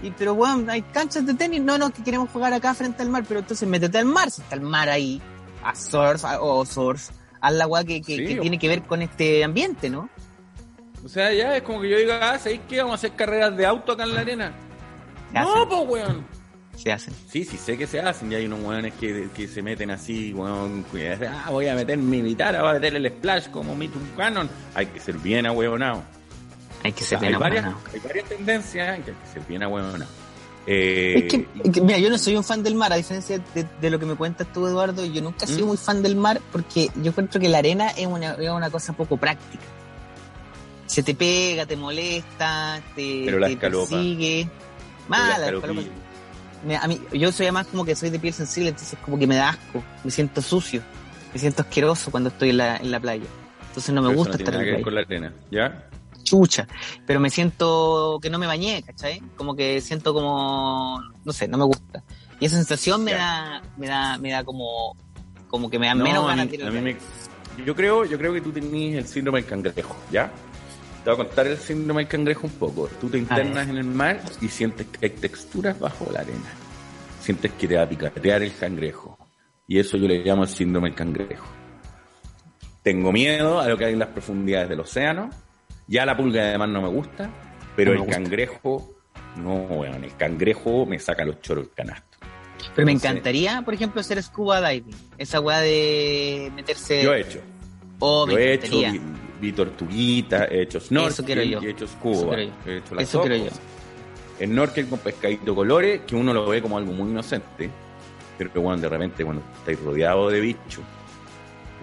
Y, 0.03 0.11
pero, 0.11 0.33
weón, 0.33 0.69
hay 0.69 0.81
canchas 0.83 1.25
de 1.25 1.33
tenis, 1.33 1.61
no, 1.61 1.77
no, 1.77 1.89
que 1.91 2.03
queremos 2.03 2.29
jugar 2.29 2.53
acá 2.53 2.73
frente 2.73 3.01
al 3.01 3.09
mar, 3.09 3.23
pero 3.27 3.39
entonces 3.39 3.67
métete 3.67 3.97
al 3.97 4.05
mar, 4.05 4.29
si 4.29 4.41
está 4.41 4.55
el 4.55 4.61
mar 4.61 4.89
ahí, 4.89 5.21
a 5.63 5.73
surf, 5.75 6.23
a- 6.25 6.41
o 6.41 6.65
surf, 6.65 7.09
la 7.49 7.65
weá 7.65 7.83
que, 7.83 8.01
que, 8.01 8.15
Sí, 8.17 8.25
que 8.27 8.39
o- 8.39 8.41
tiene 8.41 8.59
que 8.59 8.67
ver 8.67 8.83
con 8.83 9.01
este 9.01 9.43
ambiente, 9.43 9.89
¿no? 9.89 10.09
O 11.03 11.09
sea, 11.09 11.33
ya 11.33 11.55
es 11.55 11.63
como 11.63 11.79
que 11.81 11.89
yo 11.89 11.97
diga, 11.97 12.31
ah, 12.33 12.37
¿sabéis 12.37 12.61
qué? 12.67 12.77
Vamos 12.79 12.91
a 12.93 12.95
hacer 12.95 13.13
carreras 13.13 13.55
de 13.55 13.65
auto 13.65 13.93
acá 13.93 14.03
en 14.03 14.13
la 14.13 14.21
arena. 14.21 14.51
Se 15.31 15.39
No, 15.39 15.53
hacen, 15.53 15.69
pues, 15.69 15.89
weón. 15.89 16.25
se 16.75 16.91
hacen. 16.91 17.13
Sí, 17.29 17.43
sí, 17.43 17.57
sé 17.57 17.77
que 17.77 17.87
se 17.87 17.99
hacen. 17.99 18.31
Y 18.31 18.35
hay 18.35 18.45
unos 18.45 18.61
weones 18.61 18.93
que, 18.99 19.29
que 19.35 19.47
se 19.47 19.61
meten 19.61 19.91
así, 19.91 20.33
weón. 20.33 20.83
que, 20.91 21.13
Ah, 21.27 21.49
voy 21.51 21.67
a 21.67 21.75
meter 21.75 21.97
mi 21.97 22.21
guitarra, 22.21 22.61
voy 22.61 22.71
a 22.71 22.73
meter 22.73 22.95
el 22.95 23.07
splash 23.09 23.49
como 23.49 23.75
mi 23.75 23.89
Canon. 24.15 24.49
Hay 24.75 24.85
que 24.87 24.99
ser 24.99 25.17
bien 25.17 25.45
ahueonado. 25.45 26.03
Hay 26.83 26.91
que 26.93 27.03
O 27.03 27.07
ser 27.07 27.19
sea, 27.19 27.27
hay, 27.27 27.27
bien 27.33 27.39
varias, 27.39 27.65
ahueonado. 27.65 27.89
hay 27.93 27.99
varias 27.99 28.29
tendencias 28.29 28.97
en 28.97 29.03
que 29.03 29.11
hay 29.11 29.17
que 29.17 29.33
ser 29.33 29.41
bien 29.47 29.63
ahueonado. 29.63 30.05
Eh, 30.69 31.13
Es 31.25 31.31
que, 31.31 31.47
es 31.63 31.71
que, 31.71 31.81
mira, 31.81 31.97
yo 31.97 32.09
no 32.09 32.17
soy 32.17 32.35
un 32.35 32.43
fan 32.43 32.61
del 32.61 32.75
mar, 32.75 32.91
a 32.91 32.97
diferencia 32.97 33.39
de, 33.55 33.65
de 33.81 33.89
lo 33.89 33.99
que 33.99 34.05
me 34.05 34.15
cuentas 34.15 34.51
tú, 34.53 34.67
Eduardo. 34.67 35.05
Yo 35.05 35.21
nunca 35.21 35.45
he 35.45 35.47
sido 35.47 35.65
¿Mm? 35.65 35.69
muy 35.69 35.77
fan 35.77 36.03
del 36.03 36.15
mar 36.17 36.41
porque 36.51 36.89
yo 36.95 37.09
encuentro 37.11 37.39
que 37.39 37.47
la 37.49 37.57
arena 37.59 37.89
es 37.91 38.05
una, 38.05 38.33
es 38.33 38.49
una 38.49 38.69
cosa 38.69 38.93
poco 38.93 39.15
práctica. 39.17 39.63
Se 40.85 41.03
te 41.03 41.15
pega, 41.15 41.65
te 41.65 41.75
molesta, 41.75 42.81
te, 42.95 43.23
Pero 43.25 43.39
la 43.39 43.47
te 43.47 43.57
persigue. 43.57 44.49
Mala. 45.07 45.51
Me- 46.65 46.75
a 46.75 46.87
mí, 46.87 46.99
yo 47.13 47.31
soy 47.31 47.45
además 47.45 47.67
como 47.67 47.85
que 47.85 47.95
soy 47.95 48.09
de 48.09 48.19
piel 48.19 48.33
sensible, 48.33 48.69
entonces 48.69 48.97
como 49.03 49.17
que 49.19 49.27
me 49.27 49.35
da 49.35 49.49
asco, 49.49 49.83
me 50.03 50.09
siento 50.11 50.41
sucio, 50.41 50.81
me 51.33 51.39
siento 51.39 51.61
asqueroso 51.61 52.09
cuando 52.09 52.29
estoy 52.29 52.49
en 52.49 52.57
la, 52.57 52.77
en 52.77 52.91
la 52.91 52.99
playa. 52.99 53.25
Entonces 53.67 53.93
no 53.93 54.01
me 54.01 54.07
Pero 54.09 54.17
gusta 54.17 54.33
no 54.33 54.37
estar 54.39 54.53
en 54.55 54.59
la 54.61 54.65
playa. 54.71 54.83
con 54.83 54.95
la 54.95 55.01
arena, 55.01 55.33
¿ya? 55.51 55.87
Chucha, 56.23 56.67
pero 57.05 57.19
me 57.19 57.29
siento 57.29 58.19
que 58.21 58.29
no 58.29 58.39
me 58.39 58.47
bañé, 58.47 58.81
¿cachai? 58.83 59.21
Como 59.35 59.55
que 59.55 59.79
siento 59.81 60.13
como, 60.13 60.99
no 61.23 61.31
sé, 61.31 61.47
no 61.47 61.57
me 61.59 61.63
gusta. 61.65 62.03
Y 62.39 62.45
esa 62.47 62.55
sensación 62.57 63.03
me 63.03 63.11
Ya. 63.11 63.17
da, 63.17 63.61
me 63.77 63.87
da, 63.87 64.17
me 64.17 64.31
da 64.31 64.43
como, 64.43 64.95
como 65.47 65.69
que 65.69 65.77
me 65.79 65.87
da 65.87 65.95
No, 65.95 66.03
menos 66.03 66.25
ganas 66.27 66.49
de 66.49 66.55
ir 66.55 66.65
a 66.65 66.71
mí 66.71 66.81
me- 66.81 66.97
yo 67.65 67.75
creo, 67.75 68.03
yo 68.05 68.17
creo 68.17 68.33
que 68.33 68.41
tú 68.41 68.51
tenías 68.51 68.97
el 69.03 69.07
síndrome 69.07 69.41
del 69.41 69.49
cangrejo, 69.49 69.95
¿ya? 70.11 70.31
Te 71.07 71.13
voy 71.13 71.21
a 71.21 71.25
contar 71.25 71.47
el 71.47 71.57
síndrome 71.57 72.01
del 72.01 72.09
cangrejo 72.09 72.47
un 72.47 72.53
poco. 72.55 72.89
Tú 72.99 73.07
te 73.07 73.17
internas 73.17 73.69
en 73.69 73.77
el 73.77 73.85
mar 73.85 74.19
y 74.41 74.49
sientes 74.49 74.87
que 74.87 75.05
hay 75.05 75.11
texturas 75.11 75.79
bajo 75.79 76.05
la 76.11 76.19
arena. 76.19 76.51
Sientes 77.21 77.49
que 77.53 77.65
te 77.65 77.77
va 77.77 77.83
a 77.83 77.87
picatear 77.87 78.43
el 78.43 78.53
cangrejo. 78.53 79.17
Y 79.69 79.79
eso 79.79 79.95
yo 79.95 80.05
le 80.05 80.17
llamo 80.19 80.43
el 80.43 80.49
síndrome 80.49 80.89
del 80.89 80.97
cangrejo. 80.97 81.47
Tengo 82.83 83.13
miedo 83.13 83.61
a 83.61 83.69
lo 83.69 83.77
que 83.77 83.85
hay 83.85 83.93
en 83.93 83.99
las 83.99 84.09
profundidades 84.09 84.67
del 84.67 84.81
océano. 84.81 85.29
Ya 85.87 86.05
la 86.05 86.17
pulga 86.17 86.41
además 86.41 86.67
no 86.71 86.81
me 86.81 86.89
gusta, 86.89 87.29
pero 87.77 87.93
No 87.93 87.99
me 87.99 88.01
el 88.01 88.05
gusta. 88.07 88.21
cangrejo, 88.21 88.91
no, 89.37 89.53
weón, 89.53 90.03
el 90.03 90.13
cangrejo 90.17 90.85
me 90.85 90.99
saca 90.99 91.23
los 91.23 91.39
choros 91.39 91.67
del 91.67 91.73
canasto. 91.73 92.17
Pero 92.75 92.85
me 92.85 92.91
encantaría, 92.91 93.61
por 93.61 93.73
ejemplo, 93.73 94.01
hacer 94.01 94.21
scuba 94.21 94.59
diving. 94.69 94.93
Esa 95.17 95.39
weá 95.39 95.61
de 95.61 96.51
meterse. 96.53 97.01
Yo 97.01 97.13
he 97.13 97.21
hecho. 97.21 97.39
Oh, 97.99 98.27
me 98.27 98.33
Yo 98.33 98.39
he 98.39 98.53
hecho, 98.55 98.77
encantaría. 98.77 99.26
Vi 99.39 99.51
tortuguitas, 99.53 100.47
he 100.51 100.61
hecho 100.63 100.79
snorkel, 100.79 101.11
Eso 101.39 101.61
he 101.65 101.69
hecho 101.69 101.85
Eso 101.85 101.87
scuba, 101.87 102.35
quiero 102.35 102.51
yo. 102.65 102.71
he 102.71 102.77
hecho 102.77 102.95
las 102.95 103.03
Eso 103.03 103.21
quiero 103.21 103.35
yo. 103.37 103.43
cosas. 103.45 103.59
Snorkel 104.43 104.87
con 104.87 104.99
pescadito 104.99 105.55
colores, 105.55 106.01
que 106.05 106.15
uno 106.15 106.33
lo 106.33 106.47
ve 106.47 106.61
como 106.61 106.77
algo 106.77 106.91
muy 106.93 107.09
inocente, 107.09 107.69
pero 108.37 108.53
que 108.53 108.59
bueno, 108.59 108.79
de 108.81 108.89
repente 108.89 109.23
cuando 109.25 109.41
estáis 109.59 109.79
rodeado 109.81 110.29
de 110.29 110.39
bichos, 110.39 110.83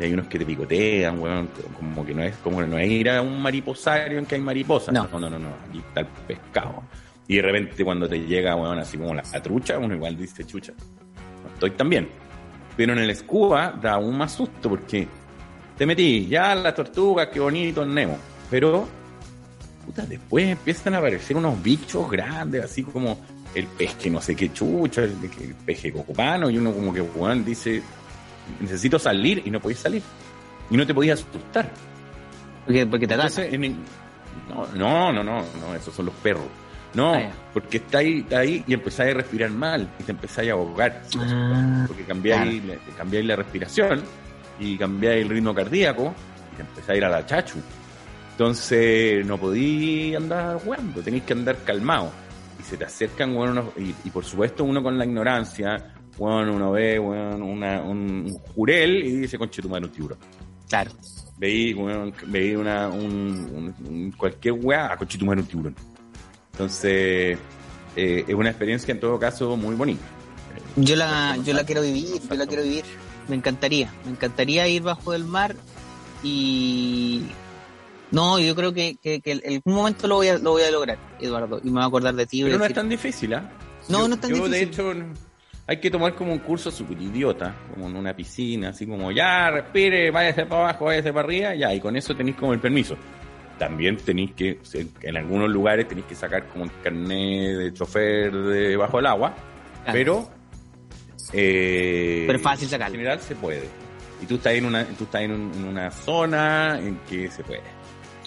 y 0.00 0.04
hay 0.04 0.12
unos 0.12 0.26
que 0.26 0.38
te 0.38 0.46
picotean, 0.46 1.18
weón, 1.20 1.48
como 1.76 2.04
que 2.04 2.14
no 2.14 2.22
es 2.22 2.34
como 2.36 2.60
no 2.62 2.78
es 2.78 2.90
ir 2.90 3.10
a 3.10 3.22
un 3.22 3.40
mariposario 3.40 4.18
en 4.18 4.26
que 4.26 4.34
hay 4.36 4.40
mariposas, 4.40 4.92
No. 4.94 5.08
no, 5.12 5.20
no, 5.20 5.30
no, 5.30 5.38
no, 5.38 5.48
aquí 5.68 5.78
está 5.78 6.00
el 6.00 6.06
pescado. 6.26 6.82
Y 7.26 7.36
de 7.36 7.42
repente 7.42 7.84
cuando 7.84 8.08
te 8.08 8.18
llega, 8.20 8.54
weón, 8.54 8.78
así 8.78 8.98
como 8.98 9.14
la, 9.14 9.22
la 9.32 9.42
trucha, 9.42 9.78
uno 9.78 9.94
igual 9.94 10.16
dice, 10.16 10.44
chucha, 10.44 10.72
no 11.42 11.48
estoy 11.54 11.70
tan 11.72 11.88
bien. 11.88 12.08
Pero 12.76 12.92
en 12.92 12.98
el 12.98 13.14
scuba 13.16 13.72
da 13.80 13.92
aún 13.94 14.16
más 14.18 14.32
susto 14.32 14.68
porque 14.68 15.06
te 15.76 15.86
metí, 15.86 16.26
ya 16.26 16.54
las 16.54 16.74
tortugas, 16.74 17.28
qué 17.28 17.40
bonito 17.40 17.82
el 17.82 17.92
Nemo. 17.94 18.18
Pero, 18.50 18.86
puta, 19.84 20.04
después 20.06 20.46
empiezan 20.48 20.94
a 20.94 20.98
aparecer 20.98 21.36
unos 21.36 21.60
bichos 21.62 22.10
grandes, 22.10 22.64
así 22.64 22.82
como 22.82 23.18
el 23.54 23.66
pez 23.66 23.94
que 23.94 24.10
no 24.10 24.20
sé 24.20 24.34
qué 24.36 24.52
chucha, 24.52 25.02
el, 25.02 25.12
el 25.40 25.54
peje 25.64 25.92
cocopano, 25.92 26.50
y 26.50 26.58
uno 26.58 26.72
como 26.72 26.92
que, 26.92 27.00
weón, 27.00 27.44
dice, 27.44 27.82
necesito 28.60 28.98
salir 28.98 29.42
y 29.44 29.50
no 29.50 29.60
podéis 29.60 29.80
salir. 29.80 30.02
Y 30.70 30.76
no 30.76 30.86
te 30.86 30.94
podías 30.94 31.20
asustar. 31.20 31.70
Porque, 32.64 32.86
porque 32.86 33.06
te 33.06 33.14
Entonces, 33.14 33.52
en- 33.52 33.76
no, 34.48 34.66
no, 34.74 35.12
no, 35.12 35.22
no, 35.22 35.44
no, 35.60 35.74
esos 35.74 35.94
son 35.94 36.06
los 36.06 36.14
perros. 36.16 36.44
No, 36.94 37.14
Ah, 37.14 37.30
porque 37.52 37.78
está 37.78 37.98
ahí, 37.98 38.20
está 38.20 38.38
ahí 38.38 38.62
y 38.68 38.72
empezáis 38.74 39.10
a 39.12 39.14
respirar 39.14 39.50
mal 39.50 39.88
y 39.98 40.04
te 40.04 40.12
empezáis 40.12 40.50
a 40.50 40.52
ahogar. 40.52 41.02
Ah, 41.18 41.84
Porque 41.88 42.04
cambiáis, 42.04 42.64
la- 42.64 42.76
cambiáis 42.96 43.26
la 43.26 43.34
respiración 43.36 44.02
y 44.58 44.76
cambiáis 44.78 45.22
el 45.22 45.28
ritmo 45.28 45.54
cardíaco 45.54 46.14
y 46.56 46.60
empezáis 46.60 46.88
a 46.90 46.96
ir 46.96 47.04
a 47.04 47.08
la 47.08 47.26
chachu. 47.26 47.58
Entonces 48.32 49.24
no 49.26 49.38
podí 49.38 50.14
andar 50.14 50.58
jugando, 50.62 51.00
tenéis 51.02 51.22
que 51.24 51.32
andar 51.34 51.56
calmado. 51.64 52.10
Y 52.58 52.62
se 52.62 52.76
te 52.76 52.84
acercan, 52.84 53.34
bueno, 53.34 53.52
unos- 53.52 53.76
y, 53.78 53.94
y 54.08 54.10
por 54.10 54.24
supuesto 54.24 54.64
uno 54.64 54.82
con 54.82 54.96
la 54.98 55.04
ignorancia, 55.04 55.94
bueno, 56.18 56.54
uno 56.54 56.72
ve 56.72 56.98
bueno, 56.98 57.44
una, 57.46 57.80
un, 57.82 57.98
un 58.26 58.32
jurel 58.54 59.04
y 59.04 59.16
dice, 59.18 59.38
conche 59.38 59.60
tu 59.62 59.68
madre, 59.68 59.86
un 59.86 59.92
tiburón. 59.92 60.18
claro. 60.68 60.90
Veí, 61.36 61.72
bueno, 61.74 62.12
veí 62.28 62.54
una, 62.54 62.88
un, 62.88 63.04
un- 63.52 63.74
un- 63.88 64.12
cualquier 64.12 64.54
weá, 64.54 64.92
a 64.92 64.96
conche 64.96 65.18
tu 65.18 65.26
madre, 65.26 65.40
un 65.40 65.46
tiburón. 65.48 65.74
Entonces, 66.52 67.36
eh, 67.96 68.24
es 68.26 68.34
una 68.34 68.50
experiencia 68.50 68.92
en 68.92 69.00
todo 69.00 69.18
caso 69.18 69.56
muy 69.56 69.74
bonita. 69.74 70.04
Yo 70.76 70.94
la, 70.96 71.36
yo 71.44 71.52
la 71.52 71.64
quiero 71.64 71.82
vivir, 71.82 72.20
yo 72.28 72.34
la 72.36 72.46
quiero 72.46 72.62
vivir. 72.62 72.84
Me 73.28 73.36
encantaría, 73.36 73.90
me 74.04 74.10
encantaría 74.12 74.68
ir 74.68 74.82
bajo 74.82 75.12
del 75.12 75.24
mar 75.24 75.56
y 76.22 77.22
no, 78.10 78.38
yo 78.38 78.54
creo 78.54 78.72
que, 78.72 78.96
que, 79.02 79.20
que 79.20 79.32
en 79.32 79.54
algún 79.56 79.74
momento 79.74 80.06
lo 80.06 80.16
voy 80.16 80.28
a, 80.28 80.38
lo 80.38 80.52
voy 80.52 80.62
a 80.62 80.70
lograr, 80.70 80.98
Eduardo, 81.20 81.60
y 81.62 81.66
me 81.68 81.72
voy 81.74 81.82
a 81.82 81.86
acordar 81.86 82.14
de 82.14 82.26
ti. 82.26 82.42
Pero 82.44 82.58
no 82.58 82.64
es 82.64 82.74
tan 82.74 82.88
difícil, 82.88 83.34
¿ah? 83.34 83.50
No, 83.88 84.00
Yo- 84.00 84.08
no 84.08 84.14
es 84.14 84.20
tan 84.20 84.30
yo, 84.30 84.48
de 84.48 84.58
difícil. 84.58 84.68
hecho, 84.68 84.94
no- 84.94 85.14
hay 85.66 85.80
que 85.80 85.90
tomar 85.90 86.14
como 86.14 86.32
un 86.32 86.38
curso 86.40 86.70
súper 86.70 87.00
idiota, 87.00 87.54
como 87.72 87.88
en 87.88 87.96
una 87.96 88.14
piscina, 88.14 88.68
así 88.68 88.86
como, 88.86 89.10
ya, 89.10 89.50
respire, 89.50 90.10
váyase 90.10 90.44
para 90.46 90.62
abajo, 90.64 90.84
váyase 90.86 91.12
para 91.12 91.24
arriba, 91.26 91.54
ya, 91.54 91.74
y 91.74 91.80
con 91.80 91.96
eso 91.96 92.14
tenéis 92.14 92.36
como 92.36 92.52
el 92.52 92.60
permiso. 92.60 92.96
También 93.58 93.96
tenéis 93.96 94.32
que, 94.32 94.60
en 95.02 95.16
algunos 95.16 95.48
lugares 95.48 95.88
tenéis 95.88 96.06
que 96.06 96.14
sacar 96.14 96.46
como 96.48 96.64
un 96.64 96.70
carnet 96.82 97.56
de 97.56 97.72
chofer 97.72 98.32
de 98.32 98.76
bajo 98.76 98.98
el 98.98 99.06
agua, 99.06 99.34
Claro. 99.84 99.92
pero... 99.98 100.33
eh, 101.32 102.24
Pero 102.26 102.36
es 102.38 102.42
fácil 102.42 102.68
sacarlo. 102.68 102.94
En 102.94 103.00
general 103.00 103.20
se 103.20 103.34
puede. 103.36 103.68
Y 104.22 104.26
tú 104.26 104.36
estás 104.36 104.54
en 104.54 104.64
una, 104.66 104.84
tú 104.84 105.04
estás 105.04 105.22
en, 105.22 105.32
un- 105.32 105.52
en 105.54 105.64
una 105.64 105.90
zona 105.90 106.78
en 106.78 106.98
que 107.08 107.30
se 107.30 107.42
puede. 107.42 107.62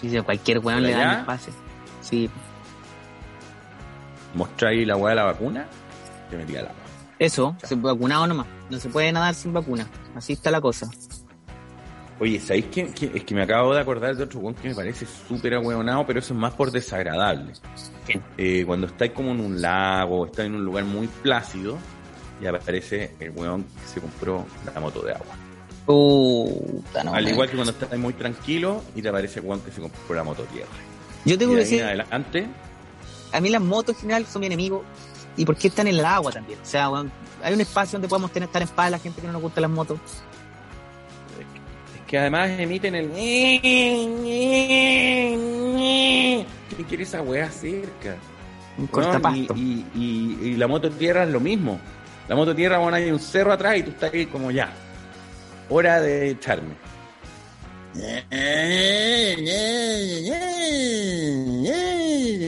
y 0.01 0.09
si 0.09 0.17
a 0.17 0.23
cualquier 0.23 0.59
weón 0.59 0.79
¿Por 0.79 0.87
le 0.87 0.91
dan 0.93 1.07
allá? 1.09 1.19
el 1.19 1.25
pase. 1.25 1.51
Sí, 2.01 2.29
Mostráis 4.35 4.85
la 4.85 4.95
hueá 4.95 5.11
de 5.11 5.15
la 5.15 5.23
vacuna, 5.23 5.65
te 6.29 6.37
metí 6.37 6.55
al 6.55 6.65
agua. 6.65 6.75
eso, 7.17 7.55
se 7.63 7.75
vacunado 7.75 8.27
nomás. 8.27 8.45
No 8.69 8.79
se 8.79 8.89
puede 8.89 9.11
nadar 9.11 9.33
sin 9.33 9.53
vacuna. 9.53 9.87
Así 10.15 10.33
está 10.33 10.51
la 10.51 10.61
cosa. 10.61 10.87
Oye, 12.19 12.39
¿sabéis? 12.39 12.65
Que- 12.65 12.91
Es 13.13 13.23
que 13.23 13.35
me 13.35 13.43
acabo 13.43 13.73
de 13.73 13.79
acordar 13.81 14.15
de 14.15 14.23
otro 14.23 14.39
weón 14.39 14.55
que 14.55 14.69
me 14.69 14.75
parece 14.75 15.05
súper 15.05 15.53
ahueonado, 15.55 16.05
pero 16.05 16.19
eso 16.19 16.33
es 16.33 16.39
más 16.39 16.53
por 16.53 16.71
desagradable. 16.71 17.53
Eh, 18.37 18.63
cuando 18.65 18.87
estáis 18.87 19.11
como 19.11 19.31
en 19.31 19.39
un 19.39 19.61
lago, 19.61 20.25
estáis 20.25 20.47
en 20.47 20.55
un 20.55 20.65
lugar 20.65 20.83
muy 20.85 21.07
plácido, 21.07 21.77
y 22.41 22.45
aparece 22.45 23.11
el 23.19 23.31
weón 23.31 23.63
que 23.63 23.87
se 23.93 23.99
compró 24.01 24.45
la 24.73 24.79
moto 24.79 25.01
de 25.01 25.13
agua. 25.13 25.35
Puta, 25.85 27.03
no, 27.03 27.13
Al 27.13 27.27
igual 27.27 27.49
que 27.49 27.55
cuando 27.55 27.71
estás 27.71 27.97
muy 27.97 28.13
tranquilo 28.13 28.83
y 28.95 29.01
te 29.01 29.09
aparece 29.09 29.39
el 29.39 29.45
weón 29.45 29.61
que 29.61 29.71
se 29.71 29.81
compró 29.81 30.15
la 30.15 30.23
moto 30.23 30.43
tierra. 30.43 30.67
Yo 31.25 31.37
tengo 31.37 31.53
y 31.53 31.55
que 31.55 31.59
de 31.63 31.69
decir, 31.69 31.83
adelante, 31.83 32.47
a 33.31 33.39
mí 33.41 33.49
las 33.49 33.61
motos 33.61 33.95
en 33.95 34.01
general 34.01 34.25
son 34.25 34.41
mi 34.41 34.47
enemigo. 34.47 34.83
¿Y 35.37 35.45
por 35.45 35.55
qué 35.55 35.67
están 35.67 35.87
en 35.87 35.95
el 35.95 36.05
agua 36.05 36.31
también? 36.31 36.59
O 36.61 36.65
sea, 36.65 36.89
weón, 36.89 37.11
hay 37.43 37.53
un 37.53 37.61
espacio 37.61 37.93
donde 37.97 38.07
podemos 38.07 38.31
tener, 38.31 38.47
estar 38.47 38.61
en 38.61 38.67
paz 38.69 38.89
la 38.91 38.99
gente 38.99 39.21
que 39.21 39.27
no 39.27 39.33
nos 39.33 39.41
gusta 39.41 39.61
las 39.61 39.69
motos. 39.69 39.99
es 41.95 42.01
que 42.07 42.17
además 42.17 42.49
emiten 42.59 42.95
el... 42.95 43.11
¿Qué 46.69 46.83
quiere 46.87 47.03
esa 47.03 47.21
weá 47.21 47.49
cerca? 47.51 48.17
Un 48.77 48.87
cortapasto. 48.87 49.53
y, 49.55 49.85
y, 49.95 50.37
y- 50.41 50.47
y 50.49 50.55
la 50.55 50.67
moto 50.67 50.89
tierra 50.91 51.23
es 51.23 51.29
lo 51.29 51.39
mismo. 51.39 51.79
La 52.27 52.35
moto 52.35 52.55
tierra, 52.55 52.77
bueno, 52.77 52.97
hay 52.97 53.09
un 53.11 53.19
cerro 53.19 53.53
atrás 53.53 53.77
y 53.77 53.83
tú 53.83 53.91
estás 53.91 54.13
ahí 54.13 54.25
como 54.25 54.51
ya. 54.51 54.69
Hora 55.69 56.01
de 56.01 56.31
echarme. 56.31 56.75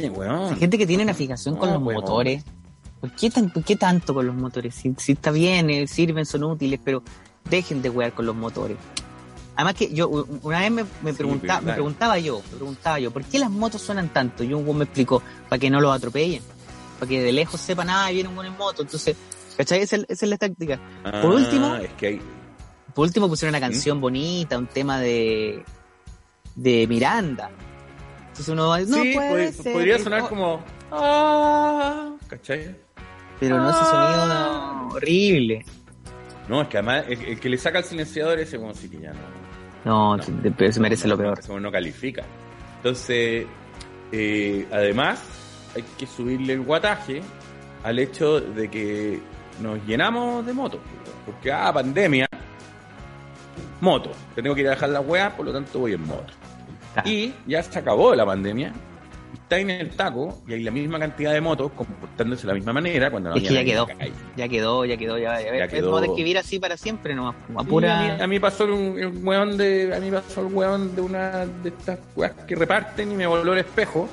Weón. 0.10 0.54
Hay 0.54 0.60
gente 0.60 0.78
que 0.78 0.88
tiene 0.88 1.04
una 1.04 1.13
fijación 1.13 1.56
con 1.56 1.72
los 1.72 1.82
motores. 1.82 2.44
¿Por 3.00 3.12
qué, 3.12 3.30
tan, 3.30 3.50
por 3.50 3.63
qué 3.63 3.76
tanto 3.78 4.13
con 4.13 4.28
los 4.28 4.36
motores? 4.36 4.76
Si, 4.76 4.94
si 4.98 5.13
está 5.13 5.32
bien, 5.32 5.70
eh, 5.70 5.88
sirven, 5.88 6.26
son 6.26 6.44
útiles, 6.44 6.80
pero 6.84 7.02
dejen 7.50 7.82
de 7.82 7.89
wear 7.89 8.12
con 8.13 8.26
los 8.26 8.36
motores. 8.36 8.78
Además 9.56 9.76
que 9.76 9.94
yo 9.94 10.10
una 10.10 10.60
vez 10.60 10.72
me, 10.72 10.84
me, 11.02 11.12
Sí, 11.12 11.18
pregunta- 11.18 11.62
me 11.62 11.74
preguntaba 11.74 12.18
yo, 12.20 12.42
me 12.52 12.58
preguntaba 12.58 13.00
yo, 13.00 13.12
¿por 13.12 13.24
qué 13.24 13.39
las 13.39 13.50
motos 13.52 13.82
suenan 13.82 14.10
tanto? 14.10 14.44
Y 14.44 14.54
un 14.54 14.65
güey 14.65 14.78
me 14.78 14.84
explicó, 14.86 15.22
para 15.48 15.60
que 15.60 15.70
no 15.70 15.80
los 15.82 15.94
atropellen, 15.96 16.42
para 17.00 17.10
que 17.10 17.22
de 17.22 17.32
lejos 17.32 17.60
sepan, 17.62 17.89
ah, 17.89 18.10
viene 18.12 18.28
un 18.30 18.36
buen 18.36 18.48
en 18.48 18.58
moto. 18.58 18.82
Entonces, 18.82 19.15
¿cachai? 19.60 19.82
Esa, 19.82 19.98
es- 19.98 20.06
esa 20.08 20.26
es 20.26 20.30
la 20.30 20.38
táctica. 20.38 20.80
Ah, 21.04 21.19
Por 21.22 21.34
último- 21.34 21.76
Es 21.76 21.91
que 21.93 22.08
hay. 22.08 22.22
Por 22.95 23.06
último 23.06 23.28
pusieron 23.28 23.54
¿Mm? 23.54 23.58
una 23.58 23.67
canción 23.67 24.00
bonita, 24.02 24.58
un 24.58 24.67
tema 24.67 25.00
de 25.00 25.63
de 26.56 26.88
Miranda. 26.88 27.50
Entonces 28.30 28.50
uno 28.50 28.69
va, 28.69 28.80
no 28.82 29.02
sí, 29.04 29.13
puede 29.15 29.52
ser, 29.54 29.74
podría 29.74 30.00
sonar 30.00 30.22
no- 30.24 30.30
como. 30.30 30.63
Ah, 30.91 32.12
¿Cachai? 32.28 32.76
Pero 33.39 33.58
no 33.58 33.69
ese 33.69 33.80
sonido 33.80 34.28
no, 34.28 34.88
horrible. 34.95 35.65
No, 36.50 36.62
es 36.63 36.67
que 36.67 36.78
además 36.78 37.06
el, 37.08 37.22
el 37.24 37.39
que 37.39 37.48
le 37.50 37.58
saca 37.58 37.78
el 37.80 37.84
silenciador 37.86 38.39
ese 38.39 38.58
como 38.58 38.74
sí 38.74 38.89
que 38.89 39.00
ya 39.00 39.13
no. 39.13 39.19
No, 39.86 40.17
No. 40.17 40.24
se- 40.24 40.80
merece 40.80 41.08
lo 41.08 41.17
peor. 41.17 41.39
Eso 41.39 41.60
no 41.60 41.72
califica. 41.72 42.24
Entonces, 42.78 43.45
eh, 44.12 44.67
además, 44.72 45.22
hay 45.76 45.84
que 45.98 46.06
subirle 46.08 46.54
el 46.54 46.62
guataje 46.62 47.22
al 47.84 48.00
hecho 48.00 48.41
de 48.41 48.69
que 48.69 49.19
nos 49.62 49.86
llenamos 49.86 50.45
de 50.45 50.54
motos. 50.54 50.80
Porque, 51.26 51.52
ah, 51.52 51.72
pandemia, 51.74 52.28
moto. 53.82 54.12
Te 54.36 54.41
tengo 54.41 54.56
que 54.56 54.62
ir 54.62 54.67
a 54.67 54.72
dejar 54.72 54.89
la 54.89 55.02
weá, 55.02 55.36
por 55.36 55.45
lo 55.45 55.54
tanto 55.54 55.80
voy 55.80 55.93
en 55.93 56.06
moto. 56.06 56.34
Ah. 56.95 57.04
Y 57.06 57.34
ya 57.48 57.62
se 57.63 57.80
acabó 57.80 58.15
la 58.15 58.26
pandemia. 58.26 58.74
Está 59.34 59.60
en 59.60 59.69
el 59.69 59.89
taco 59.91 60.41
y 60.48 60.54
hay 60.54 60.63
la 60.63 60.72
misma 60.72 61.00
cantidad 61.00 61.34
de 61.34 61.41
motos 61.41 61.72
comportándose 61.72 62.43
de 62.43 62.48
la 62.50 62.54
misma 62.54 62.74
manera 62.74 63.10
cuando 63.10 63.30
no 63.30 63.36
Es 63.36 63.48
que 63.48 63.54
ya 63.54 63.63
quedó. 63.63 63.88
Ya 64.36 64.48
quedó, 64.48 64.86
ya 64.86 64.98
quedó, 64.98 65.17
ya, 65.17 65.41
ya, 65.41 65.56
Ya 65.56 65.63
es 65.65 65.72
quedó. 65.72 66.00
de 66.00 66.08
escribir 66.08 66.38
así 66.38 66.60
para 66.60 66.78
siempre, 66.78 67.15
nomás, 67.15 67.36
a 67.56 67.63
pura... 67.63 68.00
a, 68.00 68.04
mí, 68.17 68.24
a 68.24 68.28
mí 68.28 68.39
pasó 68.39 68.65
un, 68.65 68.72
un 68.72 69.28
weón 69.28 69.58
de. 69.58 69.93
A 69.95 70.00
mí 70.00 70.12
pasó 70.12 70.41
el 70.41 70.54
weón 70.54 70.95
de 70.95 71.02
una 71.02 71.45
de 71.45 71.69
estas 71.69 72.00
weas 72.15 72.34
que 72.48 72.56
reparten 72.56 73.12
y 73.12 73.15
me 73.15 73.26
voló 73.28 73.54
el 73.54 73.60
espejo. 73.60 74.08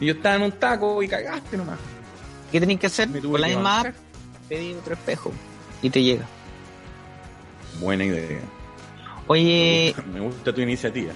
Y 0.00 0.06
yo 0.06 0.14
estaba 0.14 0.36
en 0.36 0.42
un 0.42 0.52
taco 0.52 1.02
y 1.02 1.08
cagaste 1.08 1.56
nomás. 1.56 1.78
¿Qué 2.50 2.58
tenéis 2.58 2.80
que 2.80 2.86
hacer? 2.86 3.08
Con 3.20 3.40
la 3.40 3.48
misma 3.48 3.80
app, 3.80 3.94
pedir 4.50 4.76
otro 4.76 4.92
espejo 4.94 5.32
y 5.80 5.88
te 5.88 6.02
llega. 6.02 6.26
Buena 7.80 8.04
idea. 8.04 8.40
Oye, 9.28 9.94
Me 10.12 10.20
gusta 10.20 10.52
tu 10.52 10.60
iniciativa. 10.60 11.12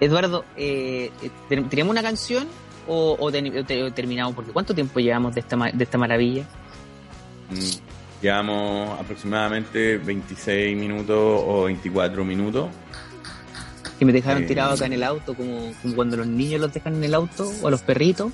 Eduardo, 0.00 0.44
eh, 0.56 1.10
¿ten- 1.48 1.68
¿tenemos 1.68 1.90
una 1.90 2.02
canción 2.02 2.46
o, 2.86 3.16
o 3.18 3.32
ten- 3.32 3.58
o 3.58 3.64
te- 3.64 3.82
o 3.82 3.92
terminamos? 3.92 4.34
Porque 4.36 4.52
¿cuánto 4.52 4.72
tiempo 4.74 5.00
llevamos 5.00 5.34
de 5.34 5.40
esta, 5.40 5.56
de 5.56 5.84
esta 5.84 5.98
maravilla? 5.98 6.44
Mm, 7.50 7.86
Llevamos 8.22 8.98
aproximadamente 8.98 9.98
26 9.98 10.74
minutos 10.76 11.16
o 11.46 11.64
24 11.64 12.24
minutos. 12.24 12.68
Que 13.98 14.04
me 14.06 14.12
dejaron 14.12 14.44
Eh. 14.44 14.46
tirado 14.46 14.72
acá 14.74 14.86
en 14.86 14.94
el 14.94 15.02
auto, 15.02 15.34
como, 15.34 15.72
como 15.82 15.94
cuando 15.94 16.16
los 16.16 16.26
niños 16.26 16.60
los 16.60 16.72
dejan 16.72 16.94
en 16.96 17.04
el 17.04 17.14
auto 17.14 17.50
o 17.62 17.68
a 17.68 17.70
los 17.70 17.82
perritos. 17.82 18.32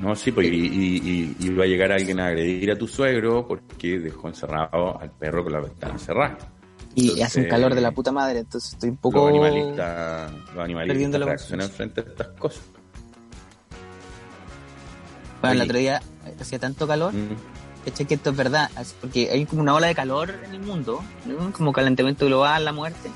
No, 0.00 0.14
sí, 0.14 0.30
pues, 0.32 0.46
y, 0.46 0.50
y, 0.50 1.34
y- 1.40 1.46
y 1.46 1.54
va 1.54 1.64
a 1.64 1.66
llegar 1.66 1.90
alguien 1.92 2.20
a 2.20 2.26
agredir 2.28 2.70
a 2.70 2.76
tu 2.76 2.86
suegro 2.86 3.46
porque 3.46 3.98
dejó 3.98 4.28
encerrado 4.28 4.98
al 5.00 5.10
perro 5.10 5.42
con 5.44 5.52
la 5.52 5.60
ventana 5.60 5.98
cerrada. 5.98 6.38
Y 6.94 7.20
hace 7.20 7.40
un 7.42 7.48
calor 7.48 7.74
de 7.74 7.80
la 7.80 7.92
puta 7.92 8.10
madre, 8.12 8.40
entonces 8.40 8.72
estoy 8.72 8.90
un 8.90 8.96
poco... 8.96 9.18
Los 9.20 9.28
animalistas, 9.28 10.32
los 10.54 10.64
animalistas 10.64 11.20
reaccionan 11.20 11.68
frente 11.70 12.00
a 12.00 12.04
estas 12.04 12.28
cosas. 12.38 12.62
Bueno, 15.40 15.56
el 15.62 15.62
otro 15.68 15.78
día 15.78 16.02
hacía 16.40 16.58
tanto 16.58 16.86
calor, 16.86 17.12
Mm. 17.14 17.36
que 18.06 18.14
esto 18.14 18.30
es 18.30 18.36
verdad, 18.36 18.68
porque 19.00 19.30
hay 19.30 19.46
como 19.46 19.62
una 19.62 19.74
ola 19.74 19.86
de 19.86 19.94
calor 19.94 20.34
en 20.44 20.52
el 20.54 20.60
mundo, 20.60 21.00
¿no? 21.26 21.52
como 21.52 21.72
calentamiento 21.72 22.26
global, 22.26 22.64
la 22.64 22.72
muerte. 22.72 23.08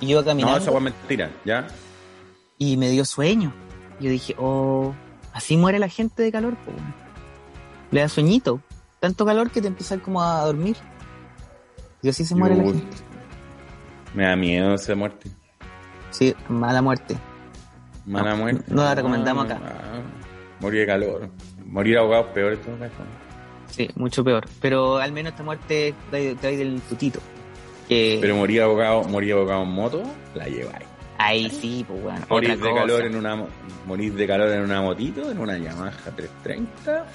Y 0.00 0.06
yo 0.06 0.12
iba 0.12 0.20
No, 0.22 0.26
caminando 0.26 0.58
esa 0.58 0.70
fue 0.72 0.80
mentira, 0.80 1.30
¿ya? 1.44 1.66
y 2.58 2.76
me 2.76 2.90
dio 2.90 3.04
sueño. 3.04 3.52
Yo 4.00 4.10
dije, 4.10 4.34
oh, 4.38 4.94
así 5.36 5.56
muere 5.56 5.78
la 5.78 5.88
gente 5.88 6.22
de 6.22 6.32
calor. 6.32 6.56
po, 6.56 6.70
weón. 6.72 6.94
Le 7.90 8.00
da 8.00 8.08
sueñito. 8.08 8.60
Tanto 9.00 9.24
calor 9.26 9.50
que 9.50 9.60
te 9.60 9.68
empiezas 9.68 10.00
como 10.00 10.22
a 10.22 10.44
dormir. 10.44 10.76
Y 12.02 12.08
así 12.08 12.24
se 12.24 12.34
muere 12.34 12.56
la 12.56 12.64
gente. 12.64 12.86
Me 14.14 14.24
da 14.24 14.36
miedo 14.36 14.74
esa 14.74 14.94
muerte. 14.94 15.30
Sí, 16.10 16.34
mala 16.48 16.80
muerte. 16.82 17.16
Mala 18.06 18.30
No, 18.30 18.36
muerte. 18.38 18.64
no 18.68 18.82
la 18.84 18.94
recomendamos 18.94 19.44
acá. 19.44 19.60
ah, 19.64 20.00
morir 20.60 20.80
de 20.80 20.86
calor. 20.86 21.28
Morir 21.64 21.98
ahogado 21.98 22.26
es 22.26 22.32
peor 22.32 22.58
caso. 22.60 22.94
Sí, 23.68 23.90
mucho 23.96 24.22
peor. 24.24 24.46
Pero 24.60 24.96
al 24.98 25.12
menos 25.12 25.32
esta 25.32 25.42
muerte 25.42 25.94
te 26.10 26.34
te 26.36 26.50
da 26.52 26.56
del 26.56 26.80
tutito. 26.82 27.20
Que 27.88 28.18
Pero 28.20 28.36
morir 28.36 28.62
ahogado, 28.62 29.04
morir 29.04 29.32
ahogado 29.34 29.62
en 29.64 29.68
moto, 29.70 30.02
la 30.34 30.46
lleváis. 30.46 30.86
Ahí 31.18 31.50
sí, 31.50 31.84
pues 31.86 32.02
bueno. 32.02 32.20
Morir 32.28 32.50
otra 32.52 32.64
de 32.66 32.70
cosa. 32.70 32.82
calor 32.82 33.04
en 33.04 33.16
una 33.16 33.36
mo- 33.36 33.48
morir 33.86 34.14
de 34.14 34.26
calor 34.26 34.48
en 34.50 34.62
una 34.62 34.82
motito, 34.82 35.30
en 35.30 35.38
una 35.38 35.56
Yamaha 35.58 35.92
330. 36.14 37.06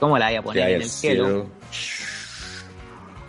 ¿Cómo 0.00 0.18
la 0.18 0.26
voy 0.26 0.36
a 0.36 0.42
poner 0.42 0.68
en 0.70 0.82
el 0.82 0.88
cielo? 0.90 1.24
cielo. 1.26 1.46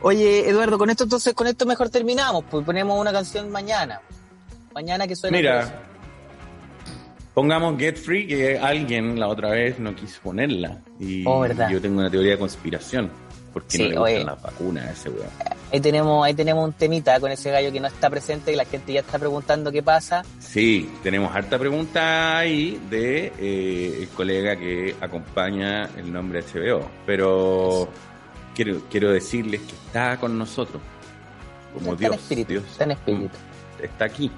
Oye, 0.02 0.50
Eduardo, 0.50 0.78
con 0.78 0.90
esto 0.90 1.04
entonces, 1.06 1.34
con 1.34 1.48
esto 1.48 1.66
mejor 1.66 1.90
terminamos, 1.90 2.44
pues 2.50 2.66
ponemos 2.66 3.00
una 3.00 3.12
canción 3.14 3.50
mañana. 3.50 4.02
Mañana 4.74 5.08
que 5.08 5.16
suena. 5.16 5.38
Mira, 5.38 5.82
pongamos 7.34 7.78
Get 7.80 7.96
Free, 7.98 8.28
que 8.28 8.60
alguien 8.60 9.18
la 9.20 9.28
otra 9.30 9.52
vez 9.52 9.80
no 9.80 9.96
quiso 9.96 10.20
ponerla. 10.22 10.80
Y 11.00 11.24
Oh, 11.26 11.40
verdad. 11.40 11.70
yo 11.70 11.80
tengo 11.80 12.00
una 12.00 12.10
teoría 12.10 12.32
de 12.32 12.38
conspiración. 12.40 13.10
Porque 13.54 13.78
Sí, 13.78 13.84
no 13.84 13.90
le 13.90 13.96
gustan 13.98 14.04
oye. 14.16 14.24
las 14.26 14.42
vacunas 14.42 14.86
a 14.88 14.92
ese 14.92 15.10
weón. 15.10 15.28
Ahí 15.72 15.80
tenemos, 15.80 16.26
ahí 16.26 16.34
tenemos 16.34 16.64
un 16.66 16.74
temita 16.74 17.20
con 17.20 17.32
ese 17.32 17.52
gallo 17.52 17.72
que 17.72 17.80
no 17.80 17.88
está 17.88 18.10
presente 18.10 18.52
y 18.52 18.56
la 18.56 18.66
gente 18.66 18.94
ya 18.94 19.02
está 19.02 19.20
preguntando 19.20 19.72
qué 19.72 19.84
pasa. 19.84 20.24
Sí, 20.40 20.92
tenemos 21.04 21.36
harta 21.36 21.58
pregunta 21.60 22.38
ahí 22.38 22.80
de 22.90 23.32
eh, 23.40 23.98
el 24.02 24.10
colega 24.10 24.56
que 24.56 24.96
acompaña 25.02 25.90
el 25.98 26.12
nombre 26.12 26.42
HBO, 26.44 26.88
pero 27.06 27.88
quiero, 28.56 28.82
quiero 28.90 29.12
decirles 29.12 29.62
que 29.62 29.74
está 29.74 30.18
con 30.18 30.38
nosotros, 30.38 30.82
como 31.74 31.94
está 31.94 32.00
Dios, 32.00 32.14
en 32.14 32.20
espíritu, 32.20 32.52
Dios 32.54 32.64
está 32.72 32.84
en 32.86 32.92
espíritu. 32.92 33.38
está 33.82 34.06
aquí, 34.06 34.32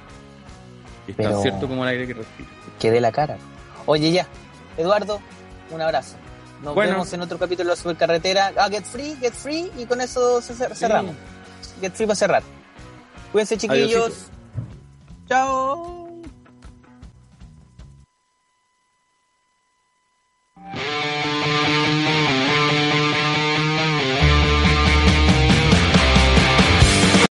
es 1.08 1.16
tan 1.18 1.42
cierto 1.42 1.68
como 1.68 1.84
el 1.84 1.90
aire 1.90 2.08
que 2.08 2.14
respira. 2.16 2.50
Que 2.80 2.92
dé 2.92 3.00
la 3.02 3.12
cara. 3.12 3.38
Oye, 3.86 4.12
ya. 4.12 4.28
Eduardo, 4.78 5.20
un 5.72 5.82
abrazo. 5.82 6.16
Nos 6.64 6.74
Bueno. 6.74 6.92
vemos 6.94 7.14
en 7.14 7.22
otro 7.22 7.38
capítulo 7.38 7.70
de 7.70 7.76
la 7.76 7.82
supercarretera. 7.82 8.54
Ah, 8.58 8.70
Get 8.70 8.86
Free, 8.86 9.16
Get 9.20 9.34
Free 9.34 9.72
y 9.78 9.86
con 9.86 10.02
eso 10.02 10.42
ce- 10.42 10.56
ce- 10.56 10.74
cerramos. 10.76 11.16
Get 11.82 11.94
Free 11.94 12.08
para 12.08 12.16
cerrar. 12.16 12.44
Cuídense, 13.32 13.58
chiquillos. 13.58 14.28
Chao. 15.28 16.05